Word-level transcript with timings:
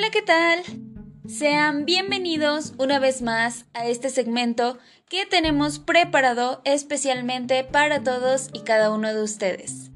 Hola, 0.00 0.10
¿qué 0.10 0.22
tal? 0.22 0.62
Sean 1.28 1.84
bienvenidos 1.84 2.72
una 2.78 2.98
vez 2.98 3.20
más 3.20 3.66
a 3.74 3.86
este 3.86 4.08
segmento 4.08 4.78
que 5.10 5.26
tenemos 5.26 5.78
preparado 5.78 6.62
especialmente 6.64 7.64
para 7.64 8.02
todos 8.02 8.48
y 8.54 8.60
cada 8.60 8.94
uno 8.94 9.12
de 9.12 9.22
ustedes. 9.22 9.90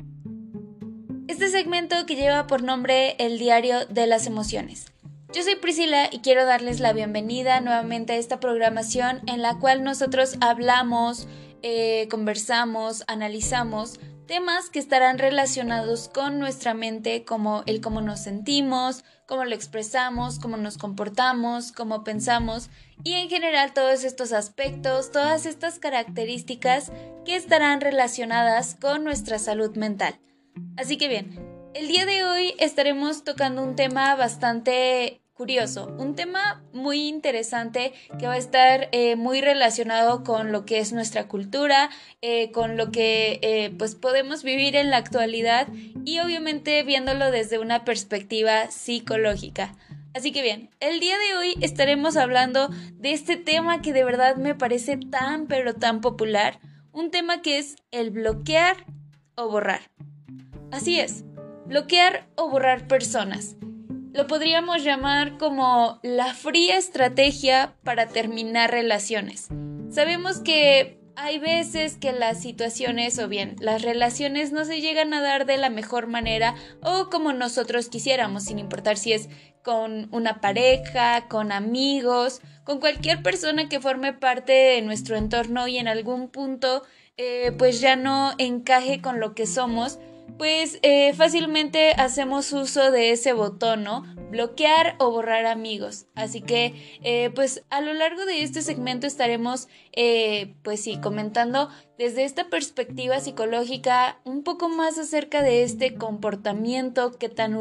Este 1.27 1.49
segmento 1.49 2.05
que 2.05 2.17
lleva 2.17 2.47
por 2.47 2.63
nombre 2.63 3.17
El 3.19 3.39
Diario 3.39 3.87
de 3.87 4.07
las 4.07 4.27
Emociones. 4.27 4.93
Yo 5.33 5.43
soy 5.43 5.57
Priscila 5.57 6.11
y 6.13 6.19
quiero 6.19 6.45
darles 6.45 6.81
la 6.81 6.93
bienvenida 6.93 7.63
nuevamente 7.63 8.13
a 8.13 8.17
esta 8.17 8.41
programación 8.41 9.23
en 9.27 9.41
la 9.41 9.59
cual 9.59 9.85
nosotros 9.85 10.37
hablamos, 10.43 11.29
eh, 11.63 12.09
conversamos, 12.11 13.05
analizamos 13.07 13.99
temas 14.27 14.71
que 14.71 14.79
estarán 14.79 15.19
relacionados 15.19 16.09
con 16.09 16.39
nuestra 16.39 16.75
mente 16.75 17.25
como 17.25 17.63
el 17.67 17.81
cómo 17.81 18.01
nos 18.01 18.21
sentimos, 18.21 19.05
cómo 19.27 19.45
lo 19.45 19.55
expresamos, 19.55 20.39
cómo 20.39 20.57
nos 20.57 20.79
comportamos, 20.79 21.73
cómo 21.73 22.05
pensamos 22.05 22.71
y 23.03 23.15
en 23.15 23.29
general 23.29 23.73
todos 23.73 24.05
estos 24.05 24.33
aspectos, 24.33 25.13
todas 25.13 25.47
estas 25.47 25.79
características 25.79 26.93
que 27.25 27.37
estarán 27.37 27.81
relacionadas 27.81 28.77
con 28.81 29.05
nuestra 29.05 29.39
salud 29.39 29.77
mental. 29.77 30.19
Así 30.77 30.97
que 30.97 31.09
bien, 31.09 31.71
el 31.75 31.89
día 31.89 32.07
de 32.07 32.25
hoy 32.25 32.55
estaremos 32.59 33.25
tocando 33.25 33.63
un 33.63 33.75
tema 33.75 34.15
bastante 34.15 35.24
curioso, 35.35 35.93
un 35.99 36.15
tema 36.15 36.63
muy 36.73 37.09
interesante 37.09 37.93
que 38.19 38.27
va 38.27 38.35
a 38.35 38.39
estar 38.39 38.89
eh, 38.93 39.17
muy 39.17 39.41
relacionado 39.41 40.23
con 40.23 40.53
lo 40.53 40.65
que 40.65 40.79
es 40.79 40.93
nuestra 40.93 41.27
cultura, 41.27 41.91
eh, 42.23 42.53
con 42.53 42.77
lo 42.77 42.93
que 42.93 43.41
eh, 43.43 43.75
pues 43.77 43.97
podemos 43.97 44.45
vivir 44.45 44.77
en 44.77 44.91
la 44.91 44.97
actualidad 44.97 45.67
y 46.05 46.21
obviamente 46.21 46.83
viéndolo 46.85 47.33
desde 47.33 47.59
una 47.59 47.85
perspectiva 47.85 48.71
psicológica. 48.71 49.75
Así 50.15 50.31
que 50.31 50.43
bien, 50.43 50.71
el 50.79 51.01
día 51.01 51.17
de 51.19 51.37
hoy 51.37 51.55
estaremos 51.61 52.17
hablando 52.17 52.69
de 52.93 53.13
este 53.13 53.37
tema 53.37 53.83
que 53.83 53.93
de 53.93 54.05
verdad 54.05 54.37
me 54.37 54.55
parece 54.55 54.97
tan 54.97 55.49
pero 55.49 55.75
tan 55.75 56.01
popular, 56.01 56.61
un 56.93 57.11
tema 57.11 57.43
que 57.43 57.59
es 57.59 57.75
el 57.91 58.11
bloquear 58.11 58.77
o 59.35 59.49
borrar. 59.49 59.81
Así 60.71 61.01
es, 61.01 61.25
bloquear 61.67 62.29
o 62.37 62.49
borrar 62.49 62.87
personas 62.87 63.57
lo 64.15 64.29
podríamos 64.29 64.85
llamar 64.85 65.39
como 65.39 65.99
la 66.05 66.35
fría 66.35 66.79
estrategia 66.79 67.75
para 67.83 68.07
terminar 68.07 68.71
relaciones. 68.71 69.49
Sabemos 69.91 70.39
que 70.39 71.01
hay 71.17 71.41
veces 71.41 71.97
que 71.97 72.13
las 72.13 72.41
situaciones 72.41 73.19
o 73.19 73.27
bien 73.29 73.57
las 73.59 73.83
relaciones 73.83 74.53
no 74.53 74.65
se 74.65 74.81
llegan 74.81 75.13
a 75.15 75.21
dar 75.21 75.47
de 75.47 75.59
la 75.59 75.69
mejor 75.69 76.07
manera 76.07 76.55
o 76.81 77.11
como 77.11 77.33
nosotros 77.33 77.89
quisiéramos, 77.89 78.45
sin 78.45 78.61
importar 78.61 78.99
si 78.99 79.13
es 79.13 79.29
con 79.65 80.09
una 80.13 80.41
pareja, 80.41 81.27
con 81.27 81.51
amigos, 81.51 82.41
con 82.63 82.79
cualquier 82.79 83.21
persona 83.21 83.69
que 83.69 83.81
forme 83.81 84.13
parte 84.13 84.53
de 84.53 84.83
nuestro 84.83 85.17
entorno 85.17 85.67
y 85.67 85.79
en 85.79 85.89
algún 85.89 86.29
punto 86.29 86.85
eh, 87.17 87.53
pues 87.59 87.81
ya 87.81 87.97
no 87.97 88.33
encaje 88.39 89.01
con 89.01 89.19
lo 89.19 89.35
que 89.35 89.47
somos 89.47 89.99
pues 90.39 90.79
eh, 90.83 91.13
fácilmente 91.15 91.93
hacemos 91.93 92.53
uso 92.53 92.91
de 92.91 93.13
ese 93.13 93.33
botón, 93.33 93.85
¿no? 93.85 94.03
Bloquear 94.31 94.97
o 94.99 95.11
borrar 95.11 95.47
amigos. 95.47 96.07
Así 96.15 96.41
que, 96.41 96.75
eh, 97.03 97.31
pues 97.35 97.65
a 97.71 97.81
lo 97.81 97.95
largo 97.95 98.25
de 98.27 98.43
este 98.43 98.63
segmento 98.63 99.07
estaremos, 99.07 99.69
eh, 99.93 100.55
pues 100.63 100.81
sí, 100.81 100.99
comentando 101.01 101.69
desde 101.99 102.25
esta 102.25 102.49
perspectiva 102.49 103.21
psicológica 103.21 104.19
un 104.25 104.43
poco 104.43 104.69
más 104.69 104.99
acerca 104.99 105.43
de 105.43 105.63
este 105.63 105.95
comportamiento 105.95 107.13
que 107.13 107.29
tan 107.29 107.55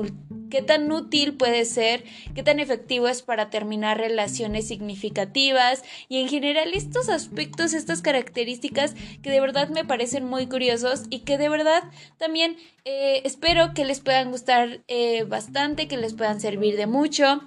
qué 0.50 0.62
tan 0.62 0.92
útil 0.92 1.34
puede 1.34 1.66
ser, 1.66 2.04
qué 2.36 2.44
tan 2.44 2.60
efectivo 2.60 3.08
es 3.08 3.22
para 3.22 3.50
terminar 3.50 3.98
relaciones 3.98 4.68
significativas 4.68 5.84
y 6.10 6.22
en 6.22 6.30
general 6.30 6.72
estos 6.74 7.10
aspectos, 7.10 7.74
estas 7.74 8.02
características 8.02 8.96
que 9.22 9.32
de 9.32 9.40
verdad 9.40 9.70
me 9.70 9.86
parecen 9.86 10.26
muy 10.26 10.48
curiosos 10.48 11.06
y 11.10 11.20
que 11.20 11.38
de 11.38 11.50
verdad 11.50 11.84
también 12.18 12.58
eh, 12.86 13.22
espero 13.26 13.74
que 13.74 13.86
les 13.86 14.00
puedan 14.00 14.32
gustar 14.32 14.82
eh, 14.88 15.24
bastante, 15.24 15.88
que 15.88 15.98
les 15.98 16.14
puedan 16.14 16.40
servir 16.40 16.76
de 16.76 16.88
mucho, 16.88 17.42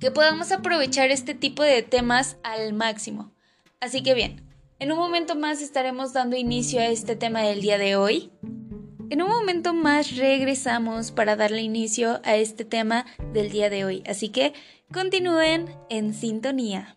que 0.00 0.10
podamos 0.10 0.52
aprovechar 0.52 1.10
este 1.10 1.34
tipo 1.34 1.62
de 1.62 1.82
temas 1.82 2.36
al 2.42 2.72
máximo. 2.72 3.32
Así 3.80 4.02
que 4.02 4.14
bien, 4.14 4.49
en 4.80 4.90
un 4.90 4.98
momento 4.98 5.36
más 5.36 5.60
estaremos 5.60 6.14
dando 6.14 6.36
inicio 6.36 6.80
a 6.80 6.86
este 6.86 7.14
tema 7.14 7.42
del 7.42 7.60
día 7.60 7.76
de 7.76 7.96
hoy. 7.96 8.32
En 9.10 9.20
un 9.20 9.28
momento 9.28 9.74
más 9.74 10.16
regresamos 10.16 11.10
para 11.10 11.36
darle 11.36 11.60
inicio 11.60 12.20
a 12.24 12.36
este 12.36 12.64
tema 12.64 13.04
del 13.34 13.50
día 13.50 13.68
de 13.68 13.84
hoy, 13.84 14.02
así 14.06 14.30
que 14.30 14.54
continúen 14.90 15.66
en 15.90 16.14
sintonía. 16.14 16.96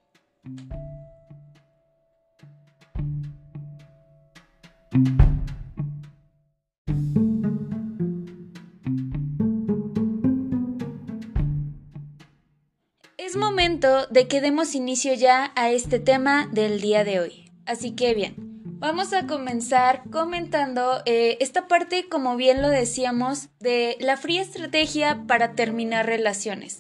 Es 13.18 13.36
momento 13.36 14.08
de 14.08 14.28
que 14.30 14.40
demos 14.40 14.74
inicio 14.74 15.14
ya 15.16 15.52
a 15.56 15.72
este 15.72 16.00
tema 16.00 16.48
del 16.52 16.80
día 16.80 17.04
de 17.04 17.20
hoy. 17.20 17.43
Así 17.66 17.92
que 17.92 18.14
bien, 18.14 18.54
Vamos 18.84 19.14
a 19.14 19.28
comenzar 19.28 20.04
comentando 20.12 21.02
eh, 21.06 21.38
esta 21.40 21.70
parte, 21.70 22.10
como 22.10 22.36
bien 22.36 22.62
lo 22.62 22.68
decíamos, 22.68 23.48
de 23.62 23.96
la 24.02 24.18
fría 24.18 24.42
estrategia 24.42 25.24
para 25.26 25.54
terminar 25.56 26.06
relaciones. 26.06 26.80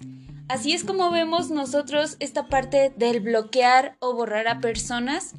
Así 0.49 0.73
es 0.73 0.83
como 0.83 1.11
vemos 1.11 1.49
nosotros 1.49 2.17
esta 2.19 2.49
parte 2.49 2.91
del 2.97 3.21
bloquear 3.21 3.95
o 4.01 4.13
borrar 4.15 4.49
a 4.49 4.59
personas. 4.59 5.33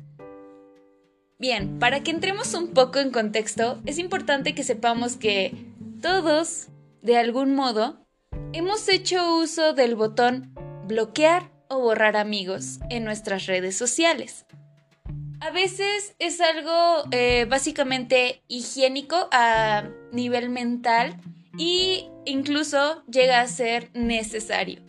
Bien, 1.39 1.79
para 1.79 2.03
que 2.03 2.11
entremos 2.11 2.55
un 2.55 2.73
poco 2.73 2.99
en 2.99 3.11
contexto, 3.11 3.83
es 3.85 3.99
importante 3.99 4.55
que 4.55 4.65
sepamos 4.65 5.19
que 5.19 5.55
todos, 6.01 6.69
de 7.03 7.19
algún 7.19 7.55
modo, 7.55 8.07
hemos 8.55 8.89
hecho 8.89 9.37
uso 9.37 9.75
del 9.75 9.97
botón 9.97 10.55
bloquear 10.89 11.53
o 11.69 11.79
borrar 11.81 12.17
amigos 12.17 12.79
en 12.89 13.05
nuestras 13.05 13.45
redes 13.45 13.77
sociales. 13.77 14.47
A 15.45 15.51
veces 15.51 16.17
es 16.19 16.41
algo 16.41 17.05
eh, 17.11 17.45
básicamente 17.47 18.43
higiénico 18.49 19.29
a 19.31 19.91
nivel 20.11 20.49
mental 20.49 21.21
e 21.59 22.09
incluso 22.25 23.05
llega 23.05 23.43
a 23.43 23.47
ser 23.47 23.91
necesario. 23.93 24.81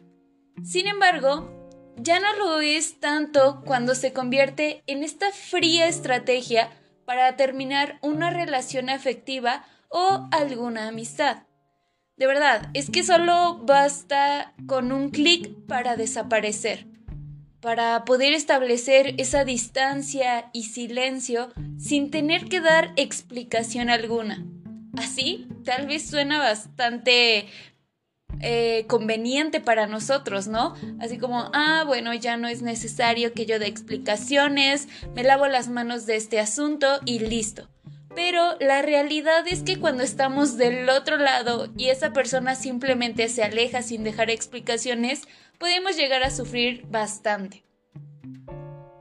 Sin 0.64 0.88
embargo, 0.88 1.52
ya 1.98 2.22
no 2.22 2.34
lo 2.38 2.62
es 2.62 3.02
tanto 3.02 3.64
cuando 3.66 3.96
se 3.96 4.14
convierte 4.14 4.82
en 4.88 5.04
esta 5.04 5.30
fría 5.32 5.90
estrategia 5.90 6.70
para 7.04 7.36
terminar 7.36 8.00
una 8.02 8.30
relación 8.30 8.90
afectiva 8.90 9.66
o 9.90 10.30
alguna 10.32 10.88
amistad. 10.88 11.44
De 12.16 12.28
verdad, 12.28 12.70
es 12.74 12.90
que 12.90 13.04
solo 13.04 13.60
basta 13.66 14.54
con 14.68 14.94
un 14.94 15.10
clic 15.10 15.54
para 15.68 15.98
desaparecer 15.98 16.95
para 17.66 18.06
poder 18.06 18.34
establecer 18.34 19.16
esa 19.18 19.44
distancia 19.44 20.52
y 20.54 20.66
silencio 20.66 21.52
sin 21.80 22.12
tener 22.12 22.46
que 22.46 22.62
dar 22.62 22.94
explicación 22.96 23.90
alguna. 23.90 24.46
Así, 24.96 25.48
tal 25.64 25.88
vez 25.88 26.08
suena 26.08 26.38
bastante 26.38 27.48
eh, 28.40 28.86
conveniente 28.88 29.62
para 29.62 29.88
nosotros, 29.88 30.48
¿no? 30.48 30.76
Así 31.00 31.18
como, 31.18 31.50
ah, 31.56 31.84
bueno, 31.88 32.14
ya 32.14 32.38
no 32.38 32.48
es 32.48 32.62
necesario 32.62 33.34
que 33.34 33.48
yo 33.48 33.58
dé 33.58 33.66
explicaciones, 33.66 34.88
me 35.16 35.24
lavo 35.24 35.48
las 35.48 35.68
manos 35.68 36.06
de 36.06 36.18
este 36.18 36.40
asunto 36.40 37.00
y 37.04 37.18
listo. 37.18 37.68
Pero 38.14 38.58
la 38.60 38.84
realidad 38.84 39.44
es 39.48 39.64
que 39.64 39.80
cuando 39.80 40.04
estamos 40.04 40.56
del 40.56 40.88
otro 40.88 41.18
lado 41.18 41.68
y 41.76 41.90
esa 41.90 42.14
persona 42.14 42.54
simplemente 42.54 43.28
se 43.28 43.44
aleja 43.44 43.82
sin 43.82 44.04
dejar 44.04 44.30
explicaciones, 44.30 45.24
podemos 45.60 45.96
llegar 45.96 46.24
a 46.24 46.32
sufrir 46.32 46.86
bastante. 46.88 47.66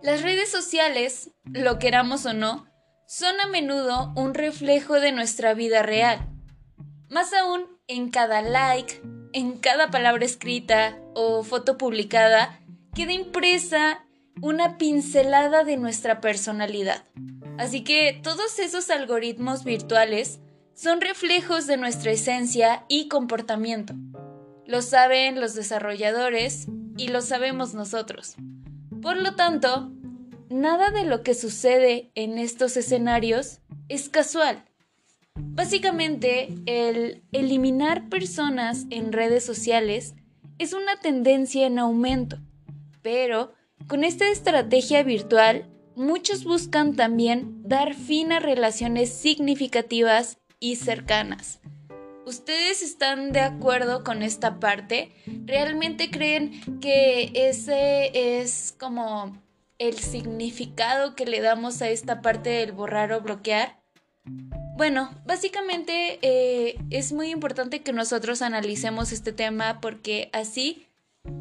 Las 0.03 0.23
redes 0.23 0.51
sociales, 0.51 1.31
lo 1.45 1.79
queramos 1.79 2.27
o 2.27 2.35
no, 2.35 2.67
son 3.07 3.41
a 3.41 3.47
menudo 3.47 4.13
un 4.17 4.35
reflejo 4.35 5.01
de 5.01 5.13
nuestra 5.13 5.55
vida 5.55 5.83
real. 5.83 6.29
Más 7.09 7.33
aún, 7.33 7.67
en 7.87 8.11
cada 8.11 8.43
like, 8.43 9.01
en 9.33 9.59
cada 9.59 9.91
palabra 9.91 10.25
escrita 10.25 10.99
o 11.15 11.43
foto 11.43 11.79
publicada, 11.79 12.61
queda 12.95 13.13
impresa 13.13 14.05
una 14.43 14.79
pincelada 14.79 15.65
de 15.65 15.77
nuestra 15.77 16.21
personalidad. 16.21 17.05
Así 17.59 17.85
que 17.85 18.21
todos 18.23 18.59
esos 18.59 18.91
algoritmos 18.91 19.65
virtuales 19.65 20.41
son 20.75 21.01
reflejos 21.01 21.67
de 21.67 21.77
nuestra 21.77 22.13
esencia 22.13 22.85
y 22.89 23.09
comportamiento. 23.09 23.95
Lo 24.67 24.83
saben 24.83 25.41
los 25.41 25.55
desarrolladores 25.55 26.67
y 26.97 27.09
lo 27.09 27.21
sabemos 27.21 27.75
nosotros. 27.75 28.37
Por 29.03 29.17
lo 29.17 29.35
tanto, 29.35 29.93
nada 30.49 30.91
de 30.91 31.05
lo 31.05 31.23
que 31.23 31.35
sucede 31.35 32.11
en 32.15 32.39
estos 32.39 32.77
escenarios 32.77 33.61
es 33.89 34.09
casual. 34.09 34.65
Básicamente, 35.37 36.55
el 36.67 37.25
eliminar 37.33 38.09
personas 38.09 38.87
en 38.91 39.13
redes 39.13 39.45
sociales 39.45 40.15
es 40.59 40.73
una 40.73 40.97
tendencia 41.01 41.67
en 41.67 41.79
aumento, 41.79 42.39
pero 43.03 43.53
con 43.89 44.05
esta 44.05 44.29
estrategia 44.29 45.03
virtual 45.03 45.69
muchos 45.97 46.45
buscan 46.45 46.95
también 46.95 47.63
dar 47.63 47.95
fin 47.95 48.33
a 48.33 48.41
relaciones 48.41 49.13
significativas 49.13 50.39
y 50.61 50.77
cercanas. 50.77 51.61
¿Ustedes 52.27 52.83
están 52.83 53.33
de 53.33 53.41
acuerdo 53.41 54.03
con 54.03 54.23
esta 54.23 54.59
parte? 54.59 55.13
¿Realmente 55.45 56.11
creen 56.11 56.81
que 56.81 57.31
ese 57.35 58.41
es 58.41 58.75
como 58.79 59.37
el 59.79 59.99
significado 59.99 61.15
que 61.17 61.27
le 61.27 61.43
damos 61.43 61.83
a 61.83 61.91
esta 61.91 62.23
parte 62.23 62.49
del 62.49 62.73
borrar 62.73 63.13
o 63.13 63.21
bloquear? 63.21 63.79
Bueno, 64.77 65.11
básicamente 65.27 66.19
eh, 66.23 66.79
es 66.89 67.13
muy 67.13 67.31
importante 67.31 67.83
que 67.83 67.93
nosotros 67.93 68.41
analicemos 68.41 69.13
este 69.13 69.33
tema 69.33 69.81
porque 69.83 70.31
así 70.33 70.87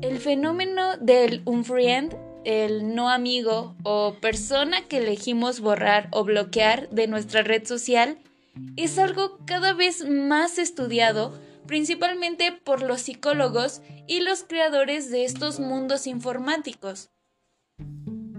el 0.01 0.19
fenómeno 0.19 0.97
del 0.97 1.44
unfriend, 1.45 2.13
el 2.44 2.94
no 2.94 3.09
amigo 3.09 3.75
o 3.83 4.15
persona 4.19 4.81
que 4.89 4.97
elegimos 4.97 5.62
borrar 5.62 6.09
o 6.12 6.25
bloquear 6.25 6.89
de 6.89 7.07
nuestra 7.07 7.41
red 7.41 7.65
social 7.65 8.18
es 8.76 8.98
algo 8.98 9.40
cada 9.46 9.74
vez 9.74 10.08
más 10.08 10.58
estudiado, 10.58 11.40
principalmente 11.68 12.52
por 12.52 12.82
los 12.82 13.02
psicólogos 13.02 13.82
y 14.08 14.22
los 14.22 14.44
creadores 14.44 15.10
de 15.10 15.26
estos 15.26 15.60
mundos 15.60 16.08
informáticos. 16.08 17.10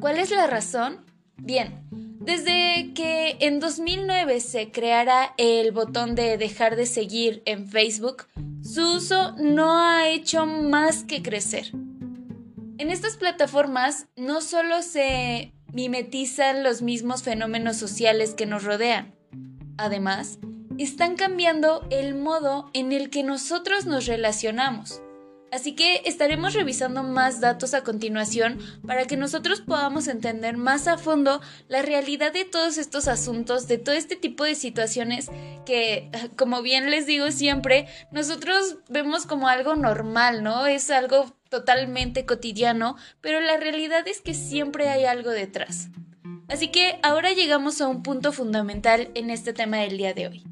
¿Cuál 0.01 0.19
es 0.19 0.31
la 0.31 0.47
razón? 0.47 1.05
Bien, 1.37 1.85
desde 2.21 2.93
que 2.95 3.37
en 3.41 3.61
2009 3.61 4.41
se 4.41 4.71
creara 4.71 5.35
el 5.37 5.73
botón 5.73 6.15
de 6.15 6.39
dejar 6.39 6.77
de 6.77 6.87
seguir 6.87 7.43
en 7.45 7.69
Facebook, 7.69 8.27
su 8.63 8.97
uso 8.97 9.33
no 9.37 9.79
ha 9.79 10.09
hecho 10.09 10.47
más 10.47 11.05
que 11.05 11.23
crecer. 11.23 11.73
En 12.79 12.91
estas 12.91 13.17
plataformas 13.17 14.07
no 14.17 14.41
solo 14.41 14.83
se 14.83 15.53
mimetizan 15.73 16.63
los 16.63 16.83
mismos 16.83 17.23
fenómenos 17.23 17.77
sociales 17.77 18.35
que 18.35 18.47
nos 18.47 18.65
rodean, 18.65 19.15
además, 19.79 20.38
están 20.79 21.17
cambiando 21.17 21.87
el 21.91 22.15
modo 22.15 22.71
en 22.73 22.93
el 22.93 23.11
que 23.11 23.23
nosotros 23.23 23.87
nos 23.87 24.06
relacionamos. 24.06 25.00
Así 25.55 25.76
que 25.76 26.03
estaremos 26.05 26.53
revisando 26.55 27.05
más 27.05 27.41
datos 27.41 27.75
a 27.75 27.85
continuación 27.85 28.59
para 28.85 29.05
que 29.05 29.17
nosotros 29.17 29.61
podamos 29.61 30.09
entender 30.09 30.56
más 30.56 30.88
a 30.88 30.99
fondo 30.99 31.41
la 31.69 31.81
realidad 31.81 32.32
de 32.32 32.44
todos 32.44 32.76
estos 32.76 33.06
asuntos, 33.06 33.69
de 33.69 33.79
todo 33.79 33.94
este 33.94 34.17
tipo 34.17 34.43
de 34.43 34.56
situaciones 34.56 35.31
que, 35.65 36.11
como 36.37 36.61
bien 36.61 36.91
les 36.91 37.06
digo 37.06 37.31
siempre, 37.31 37.87
nosotros 38.11 38.79
vemos 38.88 39.27
como 39.27 39.47
algo 39.47 39.77
normal, 39.77 40.43
¿no? 40.43 40.67
Es 40.67 40.91
algo 40.91 41.37
totalmente 41.50 42.27
cotidiano, 42.27 42.97
pero 43.20 43.41
la 43.41 43.56
realidad 43.56 44.09
es 44.09 44.20
que 44.20 44.35
siempre 44.35 44.88
hay 44.88 45.05
algo 45.05 45.31
detrás. 45.31 45.88
Así 46.49 46.69
que 46.69 46.99
ahora 47.02 47.32
llegamos 47.32 47.81
a 47.81 47.88
un 47.88 48.02
punto 48.02 48.32
fundamental 48.32 49.11
en 49.14 49.31
este 49.31 49.52
tema 49.52 49.79
del 49.79 49.96
día 49.96 50.14
de 50.14 50.29
hoy. 50.29 50.44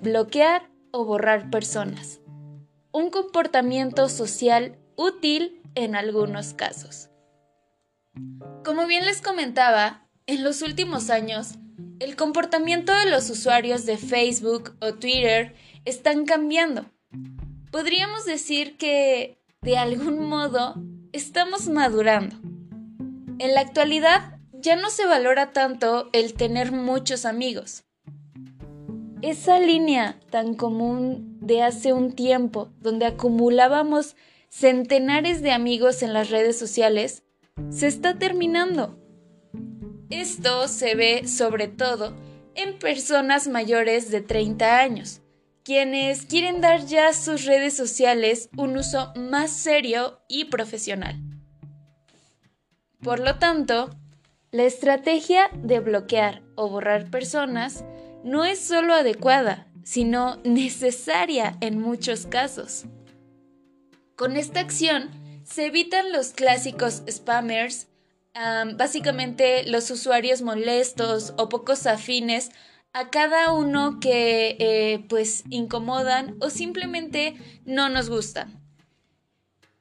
Bloquear 0.00 0.70
o 0.90 1.04
borrar 1.04 1.50
personas 1.50 2.20
un 2.92 3.10
comportamiento 3.10 4.08
social 4.08 4.76
útil 4.96 5.62
en 5.74 5.94
algunos 5.94 6.54
casos. 6.54 7.08
Como 8.64 8.86
bien 8.86 9.06
les 9.06 9.22
comentaba, 9.22 10.08
en 10.26 10.42
los 10.42 10.62
últimos 10.62 11.10
años, 11.10 11.54
el 12.00 12.16
comportamiento 12.16 12.92
de 12.92 13.08
los 13.08 13.30
usuarios 13.30 13.86
de 13.86 13.96
Facebook 13.96 14.76
o 14.80 14.94
Twitter 14.94 15.54
están 15.84 16.24
cambiando. 16.24 16.86
Podríamos 17.70 18.24
decir 18.24 18.76
que, 18.76 19.38
de 19.62 19.78
algún 19.78 20.28
modo, 20.28 20.74
estamos 21.12 21.68
madurando. 21.68 22.36
En 23.38 23.54
la 23.54 23.60
actualidad, 23.60 24.39
ya 24.60 24.76
no 24.76 24.90
se 24.90 25.06
valora 25.06 25.52
tanto 25.52 26.10
el 26.12 26.34
tener 26.34 26.72
muchos 26.72 27.24
amigos. 27.24 27.84
Esa 29.22 29.58
línea 29.58 30.18
tan 30.30 30.54
común 30.54 31.38
de 31.40 31.62
hace 31.62 31.92
un 31.92 32.12
tiempo, 32.12 32.70
donde 32.80 33.06
acumulábamos 33.06 34.16
centenares 34.48 35.42
de 35.42 35.52
amigos 35.52 36.02
en 36.02 36.12
las 36.12 36.30
redes 36.30 36.58
sociales, 36.58 37.22
se 37.70 37.86
está 37.86 38.18
terminando. 38.18 38.98
Esto 40.08 40.68
se 40.68 40.94
ve 40.94 41.28
sobre 41.28 41.68
todo 41.68 42.14
en 42.54 42.78
personas 42.78 43.46
mayores 43.46 44.10
de 44.10 44.22
30 44.22 44.78
años, 44.78 45.20
quienes 45.64 46.26
quieren 46.26 46.60
dar 46.60 46.86
ya 46.86 47.08
a 47.08 47.12
sus 47.14 47.44
redes 47.44 47.76
sociales 47.76 48.48
un 48.56 48.76
uso 48.76 49.12
más 49.14 49.50
serio 49.50 50.20
y 50.28 50.46
profesional. 50.46 51.20
Por 53.02 53.20
lo 53.20 53.38
tanto, 53.38 53.90
la 54.52 54.64
estrategia 54.64 55.48
de 55.54 55.80
bloquear 55.80 56.42
o 56.56 56.68
borrar 56.68 57.10
personas 57.10 57.84
no 58.24 58.44
es 58.44 58.58
solo 58.58 58.94
adecuada, 58.94 59.68
sino 59.84 60.36
necesaria 60.44 61.56
en 61.60 61.80
muchos 61.80 62.26
casos. 62.26 62.84
Con 64.16 64.36
esta 64.36 64.60
acción 64.60 65.10
se 65.44 65.66
evitan 65.66 66.12
los 66.12 66.32
clásicos 66.32 67.02
spammers, 67.10 67.88
básicamente 68.76 69.64
los 69.64 69.90
usuarios 69.90 70.42
molestos 70.42 71.34
o 71.36 71.48
pocos 71.48 71.86
afines 71.86 72.50
a 72.92 73.10
cada 73.10 73.52
uno 73.52 73.98
que 74.00 74.56
eh, 74.58 75.04
pues 75.08 75.44
incomodan 75.48 76.36
o 76.40 76.50
simplemente 76.50 77.34
no 77.64 77.88
nos 77.88 78.10
gustan. 78.10 78.60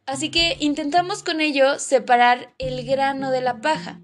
Así 0.06 0.31
que 0.31 0.57
intentamos 0.60 1.21
con 1.21 1.42
ello 1.42 1.77
separar 1.77 2.54
el 2.57 2.86
grano 2.86 3.30
de 3.30 3.42
la 3.42 3.62
paja. 3.62 4.01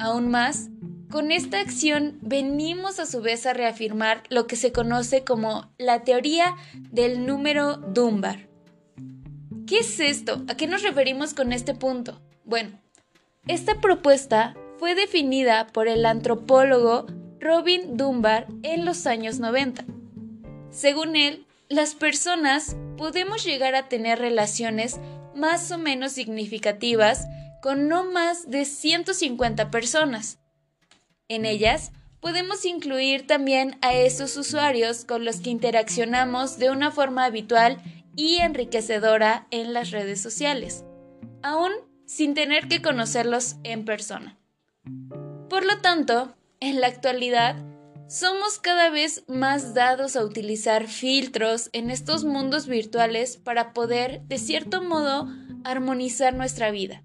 Aún 0.00 0.30
más, 0.30 0.68
con 1.10 1.32
esta 1.32 1.60
acción 1.60 2.18
venimos 2.20 3.00
a 3.00 3.06
su 3.06 3.20
vez 3.20 3.46
a 3.46 3.54
reafirmar 3.54 4.22
lo 4.28 4.46
que 4.46 4.56
se 4.56 4.72
conoce 4.72 5.24
como 5.24 5.72
la 5.78 6.04
teoría 6.04 6.54
del 6.90 7.26
número 7.26 7.76
Dunbar. 7.76 8.48
¿Qué 9.66 9.78
es 9.78 10.00
esto? 10.00 10.44
¿A 10.48 10.56
qué 10.56 10.66
nos 10.66 10.82
referimos 10.82 11.34
con 11.34 11.52
este 11.52 11.74
punto? 11.74 12.20
Bueno, 12.44 12.78
esta 13.46 13.80
propuesta 13.80 14.54
fue 14.78 14.94
definida 14.94 15.66
por 15.66 15.88
el 15.88 16.06
antropólogo 16.06 17.06
Robin 17.40 17.96
Dunbar 17.96 18.46
en 18.62 18.84
los 18.84 19.06
años 19.06 19.40
90. 19.40 19.84
Según 20.70 21.16
él, 21.16 21.46
las 21.68 21.94
personas 21.94 22.76
podemos 22.96 23.44
llegar 23.44 23.74
a 23.74 23.88
tener 23.88 24.18
relaciones 24.18 25.00
más 25.34 25.70
o 25.70 25.78
menos 25.78 26.12
significativas 26.12 27.26
con 27.62 27.88
no 27.88 28.04
más 28.04 28.50
de 28.50 28.64
150 28.64 29.70
personas 29.70 30.38
en 31.28 31.44
ellas 31.44 31.92
podemos 32.20 32.64
incluir 32.64 33.26
también 33.26 33.78
a 33.82 33.92
esos 33.92 34.36
usuarios 34.36 35.04
con 35.04 35.26
los 35.26 35.40
que 35.40 35.50
interaccionamos 35.50 36.58
de 36.58 36.70
una 36.70 36.90
forma 36.90 37.26
habitual 37.26 37.82
y 38.16 38.36
enriquecedora 38.38 39.46
en 39.50 39.74
las 39.74 39.90
redes 39.90 40.20
sociales, 40.22 40.84
aún 41.42 41.70
sin 42.06 42.32
tener 42.32 42.66
que 42.66 42.80
conocerlos 42.80 43.56
en 43.62 43.84
persona. 43.84 44.38
Por 45.50 45.66
lo 45.66 45.78
tanto, 45.80 46.34
en 46.60 46.80
la 46.80 46.86
actualidad, 46.86 47.56
somos 48.08 48.58
cada 48.58 48.88
vez 48.88 49.24
más 49.28 49.74
dados 49.74 50.16
a 50.16 50.24
utilizar 50.24 50.88
filtros 50.88 51.68
en 51.74 51.90
estos 51.90 52.24
mundos 52.24 52.66
virtuales 52.66 53.36
para 53.36 53.74
poder, 53.74 54.22
de 54.22 54.38
cierto 54.38 54.82
modo, 54.82 55.28
armonizar 55.62 56.34
nuestra 56.34 56.70
vida. 56.70 57.04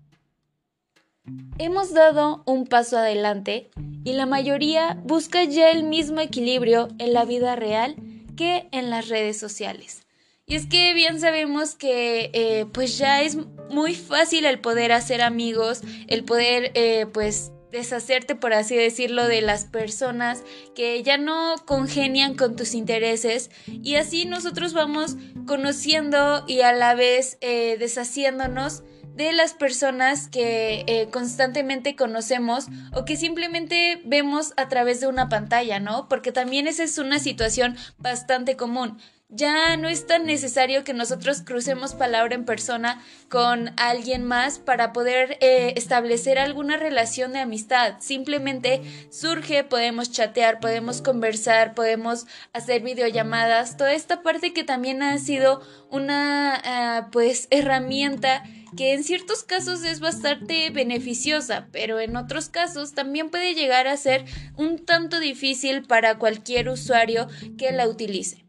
Hemos 1.58 1.94
dado 1.94 2.44
un 2.46 2.66
paso 2.66 2.98
adelante 2.98 3.70
y 4.04 4.14
la 4.14 4.26
mayoría 4.26 5.00
busca 5.04 5.44
ya 5.46 5.72
el 5.72 5.84
mismo 5.84 6.20
equilibrio 6.20 6.90
en 7.00 7.14
la 7.14 7.24
vida 7.24 7.56
real 7.56 7.96
que 8.36 8.68
en 8.72 8.90
las 8.90 9.08
redes 9.08 9.40
sociales. 9.40 10.04
Y 10.46 10.56
es 10.56 10.66
que 10.66 10.94
bien 10.94 11.22
sabemos 11.22 11.76
que 11.76 12.30
eh, 12.34 12.66
pues 12.74 12.98
ya 12.98 13.22
es 13.22 13.38
muy 13.70 13.96
fácil 13.96 14.46
el 14.46 14.60
poder 14.60 14.92
hacer 14.92 15.22
amigos, 15.22 15.82
el 16.08 16.26
poder 16.26 16.72
eh, 16.76 17.06
pues 17.14 17.52
deshacerte, 17.74 18.36
por 18.36 18.54
así 18.54 18.76
decirlo, 18.78 19.28
de 19.28 19.42
las 19.42 19.66
personas 19.66 20.44
que 20.76 21.04
ya 21.04 21.18
no 21.18 21.56
congenian 21.66 22.36
con 22.36 22.56
tus 22.56 22.76
intereses 22.76 23.52
y 23.68 23.96
así 23.96 24.26
nosotros 24.26 24.74
vamos 24.74 25.18
conociendo 25.46 26.46
y 26.48 26.62
a 26.62 26.72
la 26.72 26.96
vez 26.96 27.38
eh, 27.42 27.76
deshaciéndonos 27.78 28.84
de 29.16 29.34
las 29.34 29.54
personas 29.54 30.28
que 30.28 30.86
eh, 30.88 31.10
constantemente 31.12 31.96
conocemos 31.96 32.68
o 32.94 33.06
que 33.06 33.18
simplemente 33.18 34.02
vemos 34.06 34.54
a 34.58 34.70
través 34.70 35.02
de 35.02 35.08
una 35.08 35.30
pantalla, 35.30 35.80
¿no? 35.80 36.08
Porque 36.08 36.32
también 36.32 36.68
esa 36.68 36.84
es 36.84 36.98
una 36.98 37.20
situación 37.20 37.76
bastante 37.98 38.56
común. 38.56 38.98
Ya 39.36 39.78
no 39.78 39.88
es 39.88 40.06
tan 40.06 40.26
necesario 40.26 40.84
que 40.84 40.94
nosotros 40.94 41.42
crucemos 41.42 41.96
palabra 41.96 42.36
en 42.36 42.46
persona 42.46 43.04
con 43.30 43.72
alguien 43.78 44.24
más 44.24 44.60
para 44.60 44.94
poder 44.94 45.38
eh, 45.42 45.74
establecer 45.76 46.38
alguna 46.38 46.78
relación 46.78 47.34
de 47.34 47.40
amistad. 47.40 47.96
Simplemente 48.00 48.82
surge, 49.10 49.64
podemos 49.64 50.12
chatear, 50.12 50.60
podemos 50.60 51.02
conversar, 51.02 51.74
podemos 51.74 52.28
hacer 52.54 52.84
videollamadas. 52.84 53.76
Toda 53.76 53.94
esta 53.94 54.22
parte 54.22 54.54
que 54.54 54.64
también 54.64 55.02
ha 55.02 55.18
sido 55.18 55.62
una 55.90 56.62
ah, 56.64 57.10
pues 57.12 57.48
herramienta 57.50 58.44
que 58.78 58.94
en 58.94 59.04
ciertos 59.04 59.44
casos 59.44 59.84
es 59.84 60.00
bastante 60.00 60.70
beneficiosa, 60.70 61.68
pero 61.72 62.00
en 62.00 62.16
otros 62.16 62.50
casos 62.50 62.94
también 62.94 63.30
puede 63.30 63.54
llegar 63.54 63.88
a 63.88 63.98
ser 63.98 64.26
un 64.58 64.84
tanto 64.84 65.20
difícil 65.20 65.84
para 65.84 66.18
cualquier 66.18 66.70
usuario 66.70 67.28
que 67.58 67.72
la 67.72 67.88
utilice. 67.88 68.46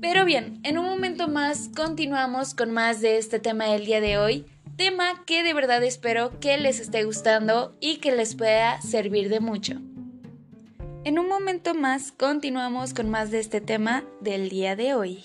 Pero 0.00 0.24
bien, 0.24 0.60
en 0.62 0.78
un 0.78 0.86
momento 0.86 1.28
más 1.28 1.70
continuamos 1.76 2.54
con 2.54 2.70
más 2.70 3.00
de 3.00 3.18
este 3.18 3.38
tema 3.38 3.66
del 3.66 3.84
día 3.84 4.00
de 4.00 4.16
hoy, 4.16 4.46
tema 4.76 5.24
que 5.26 5.42
de 5.42 5.52
verdad 5.52 5.82
espero 5.84 6.40
que 6.40 6.56
les 6.56 6.80
esté 6.80 7.04
gustando 7.04 7.76
y 7.80 7.98
que 7.98 8.12
les 8.16 8.34
pueda 8.34 8.80
servir 8.80 9.28
de 9.28 9.40
mucho. 9.40 9.74
En 11.04 11.18
un 11.18 11.28
momento 11.28 11.74
más 11.74 12.12
continuamos 12.12 12.94
con 12.94 13.10
más 13.10 13.30
de 13.30 13.40
este 13.40 13.60
tema 13.60 14.04
del 14.20 14.48
día 14.48 14.74
de 14.74 14.94
hoy. 14.94 15.22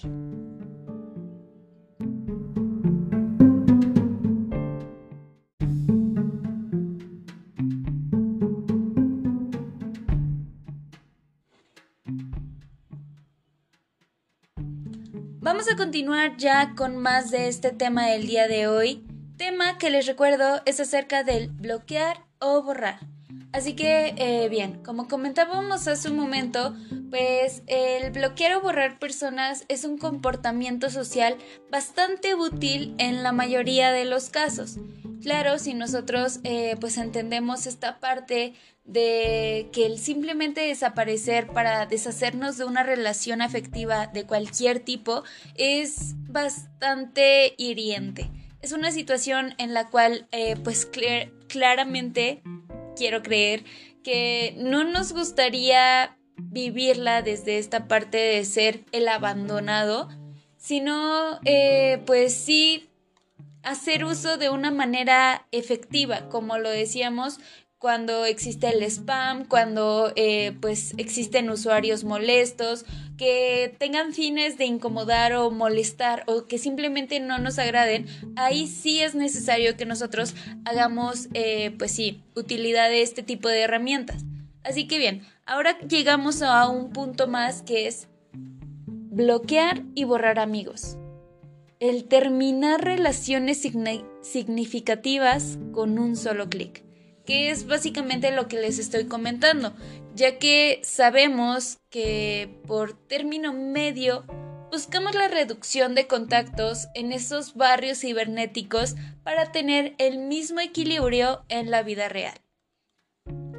Vamos 15.66 15.82
a 15.82 15.84
continuar 15.84 16.38
ya 16.38 16.76
con 16.76 16.96
más 16.96 17.32
de 17.32 17.48
este 17.48 17.72
tema 17.72 18.06
del 18.06 18.28
día 18.28 18.48
de 18.48 18.68
hoy. 18.68 19.04
Tema 19.36 19.80
que 19.80 19.90
les 19.90 20.06
recuerdo 20.06 20.62
es 20.66 20.80
acerca 20.80 21.24
del 21.24 21.50
bloquear 21.50 22.24
o 22.38 22.62
borrar. 22.62 23.00
Así 23.52 23.76
que, 23.76 24.14
eh, 24.16 24.48
bien, 24.48 24.84
como 24.84 25.08
comentábamos 25.08 25.88
hace 25.88 26.12
un 26.12 26.18
momento, 26.18 26.76
pues 27.10 27.64
el 27.66 28.12
bloquear 28.12 28.58
o 28.58 28.62
borrar 28.62 29.00
personas 29.00 29.66
es 29.68 29.86
un 29.86 29.98
comportamiento 29.98 30.92
social 30.92 31.36
bastante 31.72 32.36
útil 32.36 32.94
en 33.00 33.24
la 33.24 33.32
mayoría 33.32 33.92
de 33.92 34.06
los 34.06 34.30
casos. 34.30 34.78
Claro, 35.26 35.58
si 35.58 35.74
nosotros 35.74 36.40
eh, 36.44 36.78
pues 36.80 37.00
entendemos 37.00 37.66
esta 37.66 38.00
parte 38.00 38.54
de 38.84 39.70
que 39.74 39.88
el 39.88 39.98
simplemente 39.98 40.62
desaparecer 40.62 41.48
para 41.48 41.88
deshacernos 41.88 42.60
de 42.60 42.66
una 42.66 42.84
relación 42.84 43.42
afectiva 43.42 44.06
de 44.06 44.28
cualquier 44.28 44.82
tipo 44.82 45.24
es 45.56 46.14
bastante 46.30 47.56
hiriente. 47.58 48.30
Es 48.62 48.72
una 48.72 48.92
situación 48.92 49.56
en 49.58 49.74
la 49.74 49.90
cual 49.90 50.28
eh, 50.32 50.58
pues 50.64 50.88
claramente 51.48 52.44
quiero 52.96 53.24
creer 53.24 53.64
que 54.04 54.54
no 54.60 54.84
nos 54.84 55.12
gustaría 55.12 56.20
vivirla 56.38 57.24
desde 57.24 57.58
esta 57.58 57.88
parte 57.88 58.18
de 58.18 58.46
ser 58.46 58.86
el 58.92 59.08
abandonado, 59.08 60.08
sino 60.56 61.40
eh, 61.46 62.04
pues 62.06 62.36
sí 62.36 62.92
hacer 63.66 64.06
uso 64.06 64.38
de 64.38 64.50
una 64.50 64.72
manera 64.72 65.48
efectiva, 65.52 66.30
como 66.30 66.58
lo 66.58 66.70
decíamos, 66.70 67.40
cuando 67.80 68.26
existe 68.26 68.70
el 68.70 68.82
spam, 68.84 69.46
cuando 69.46 70.12
eh, 70.16 70.56
pues 70.62 70.94
existen 70.98 71.50
usuarios 71.50 72.04
molestos, 72.04 72.86
que 73.18 73.76
tengan 73.78 74.14
fines 74.14 74.58
de 74.58 74.66
incomodar 74.66 75.34
o 75.34 75.52
molestar 75.52 76.24
o 76.28 76.46
que 76.46 76.58
simplemente 76.58 77.20
no 77.20 77.38
nos 77.38 77.60
agraden, 77.60 78.08
ahí 78.38 78.68
sí 78.68 79.02
es 79.02 79.14
necesario 79.14 79.78
que 79.78 79.86
nosotros 79.86 80.36
hagamos 80.64 81.28
eh, 81.34 81.72
pues 81.78 81.92
sí, 81.92 82.24
utilidad 82.36 82.90
de 82.90 83.02
este 83.02 83.24
tipo 83.24 83.50
de 83.50 83.62
herramientas. 83.62 84.24
Así 84.64 84.88
que 84.88 84.98
bien, 84.98 85.22
ahora 85.46 85.78
llegamos 85.80 86.42
a 86.42 86.68
un 86.70 86.92
punto 86.92 87.28
más 87.28 87.62
que 87.62 87.88
es 87.88 88.08
bloquear 89.12 89.84
y 89.94 90.06
borrar 90.06 90.40
amigos 90.40 90.98
el 91.90 92.06
terminar 92.06 92.84
relaciones 92.84 93.62
significativas 94.22 95.60
con 95.72 96.00
un 96.00 96.16
solo 96.16 96.50
clic, 96.50 96.84
que 97.26 97.52
es 97.52 97.68
básicamente 97.68 98.32
lo 98.32 98.48
que 98.48 98.60
les 98.60 98.80
estoy 98.80 99.06
comentando, 99.06 99.74
ya 100.16 100.40
que 100.40 100.80
sabemos 100.84 101.78
que 101.90 102.60
por 102.68 102.94
término 103.08 103.54
medio 103.54 104.26
buscamos 104.72 105.16
la 105.16 105.28
reducción 105.28 105.96
de 105.96 106.08
contactos 106.08 106.88
en 106.96 107.12
esos 107.12 107.56
barrios 107.56 108.00
cibernéticos 108.00 108.96
para 109.24 109.52
tener 109.52 109.96
el 110.00 110.18
mismo 110.18 110.60
equilibrio 110.60 111.46
en 111.50 111.72
la 111.72 111.84
vida 111.84 112.10
real 112.10 112.45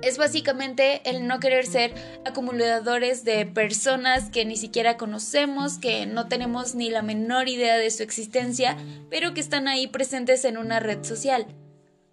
es 0.06 0.18
básicamente 0.18 1.08
el 1.10 1.26
no 1.26 1.40
querer 1.40 1.66
ser 1.66 1.92
acumuladores 2.24 3.24
de 3.24 3.44
personas 3.44 4.30
que 4.30 4.44
ni 4.44 4.56
siquiera 4.56 4.96
conocemos, 4.96 5.78
que 5.78 6.06
no 6.06 6.28
tenemos 6.28 6.76
ni 6.76 6.90
la 6.90 7.02
menor 7.02 7.48
idea 7.48 7.76
de 7.76 7.90
su 7.90 8.04
existencia, 8.04 8.76
pero 9.10 9.34
que 9.34 9.40
están 9.40 9.66
ahí 9.66 9.88
presentes 9.88 10.44
en 10.44 10.58
una 10.58 10.78
red 10.78 11.02
social. 11.02 11.46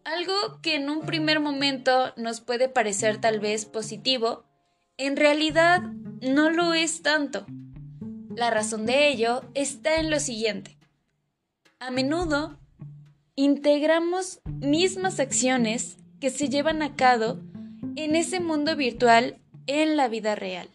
Algo 0.04 0.34
que 0.64 0.76
en 0.76 0.90
un 0.90 1.02
primer 1.02 1.40
momento 1.40 2.14
nos 2.18 2.42
puede 2.42 2.68
parecer 2.68 3.22
tal 3.22 3.40
vez 3.40 3.66
positivo, 3.66 4.44
en 4.98 5.16
realidad 5.16 5.82
no 6.20 6.50
lo 6.50 6.74
es 6.74 7.04
tanto. 7.04 7.46
La 8.36 8.50
razón 8.50 8.88
de 8.88 9.10
ello 9.10 9.44
está 9.54 9.98
en 9.98 10.10
lo 10.10 10.20
siguiente. 10.20 10.78
A 11.80 11.92
menudo 11.92 12.58
integramos 13.36 14.42
mismas 14.46 15.20
acciones 15.20 15.98
que 16.24 16.30
se 16.30 16.48
llevan 16.48 16.82
a 16.82 16.96
cabo 16.96 17.38
en 17.98 18.16
ese 18.16 18.40
mundo 18.40 18.78
virtual 18.78 19.42
en 19.68 19.98
la 19.98 20.08
vida 20.08 20.36
real. 20.36 20.70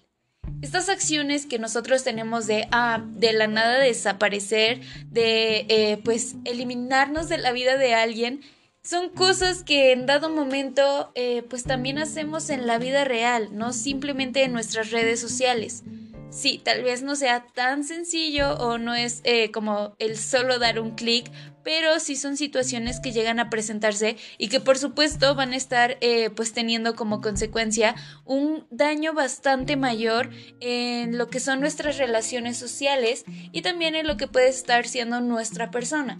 Estas 0.61 0.91
acciones 0.91 1.47
que 1.47 1.59
nosotros 1.59 2.05
tenemos 2.05 2.47
de, 2.47 2.69
ah, 2.71 3.03
de 3.15 3.33
la 3.33 3.47
nada 3.47 3.79
desaparecer, 3.79 4.83
de, 5.07 5.65
eh, 5.71 6.03
pues, 6.05 6.35
eliminarnos 6.45 7.31
de 7.31 7.39
la 7.39 7.53
vida 7.53 7.79
de 7.79 7.95
alguien, 7.95 8.43
son 8.83 9.09
cosas 9.09 9.65
que 9.65 9.93
en 9.93 10.05
dado 10.05 10.29
momento, 10.29 11.13
eh, 11.15 11.43
pues, 11.49 11.65
también 11.65 11.97
hacemos 11.97 12.51
en 12.51 12.67
la 12.67 12.77
vida 12.77 13.05
real, 13.05 13.49
no 13.53 13.73
simplemente 13.73 14.45
en 14.45 14.53
nuestras 14.53 14.91
redes 14.91 15.19
sociales. 15.19 15.83
Sí, 16.31 16.61
tal 16.63 16.83
vez 16.83 17.03
no 17.03 17.17
sea 17.17 17.47
tan 17.55 17.85
sencillo 17.85 18.55
o 18.59 18.77
no 18.77 18.95
es 18.95 19.23
eh, 19.25 19.51
como 19.51 19.95
el 19.99 20.19
solo 20.19 20.59
dar 20.59 20.79
un 20.79 20.91
clic, 20.91 21.31
pero 21.65 21.99
sí 22.01 22.17
son 22.17 22.37
situaciones 22.37 23.01
que 23.01 23.13
llegan 23.13 23.41
a 23.41 23.49
presentarse 23.49 24.17
y 24.37 24.49
que 24.49 24.61
por 24.61 24.77
supuesto 24.77 25.35
van 25.35 25.53
a 25.53 25.57
estar 25.57 25.97
eh, 26.03 26.29
pues 26.31 26.53
teniendo 26.53 26.95
como 26.97 27.23
consecuencia 27.23 27.95
un 28.27 28.67
daño 28.71 29.15
bastante 29.15 29.77
mayor 29.77 30.29
en 30.61 31.17
lo 31.17 31.29
que 31.29 31.41
son 31.41 31.61
nuestras 31.61 31.97
relaciones 31.97 32.59
sociales 32.59 33.25
y 33.53 33.63
también 33.63 33.95
en 33.95 34.07
lo 34.07 34.19
que 34.19 34.29
puede 34.29 34.49
estar 34.49 34.87
siendo 34.87 35.23
nuestra 35.23 35.71
persona. 35.71 36.19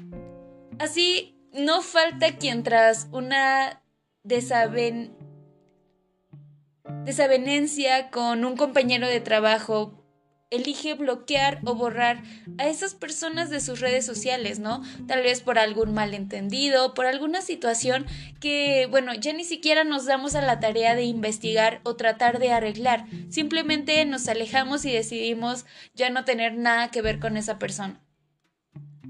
Así, 0.79 1.35
no 1.53 1.83
falta 1.83 2.37
quien 2.37 2.63
tras 2.63 3.09
una 3.11 3.83
desaven 4.23 5.17
desavenencia 7.05 8.11
con 8.11 8.45
un 8.45 8.57
compañero 8.57 9.07
de 9.07 9.21
trabajo 9.21 9.98
elige 10.51 10.95
bloquear 10.95 11.61
o 11.65 11.75
borrar 11.75 12.23
a 12.57 12.67
esas 12.67 12.95
personas 12.95 13.51
de 13.51 13.61
sus 13.61 13.81
redes 13.81 14.07
sociales, 14.07 14.59
¿no? 14.59 14.83
Tal 15.07 15.23
vez 15.23 15.43
por 15.43 15.59
algún 15.59 15.93
malentendido, 15.93 16.95
por 16.95 17.07
alguna 17.07 17.43
situación 17.43 18.07
que, 18.41 18.87
bueno, 18.91 19.13
ya 19.15 19.33
ni 19.33 19.45
siquiera 19.45 19.85
nos 19.85 20.07
damos 20.07 20.35
a 20.35 20.43
la 20.43 20.59
tarea 20.61 20.95
de 20.95 21.05
investigar 21.05 21.81
o 21.85 21.97
tratar 21.97 22.39
de 22.39 22.53
arreglar. 22.53 23.05
Simplemente 23.29 24.05
nos 24.07 24.29
alejamos 24.29 24.85
y 24.85 24.93
decidimos 24.93 25.67
ya 25.95 26.09
no 26.11 26.25
tener 26.25 26.57
nada 26.57 26.91
que 26.91 27.03
ver 27.03 27.19
con 27.19 27.37
esa 27.37 27.59
persona. 27.59 28.01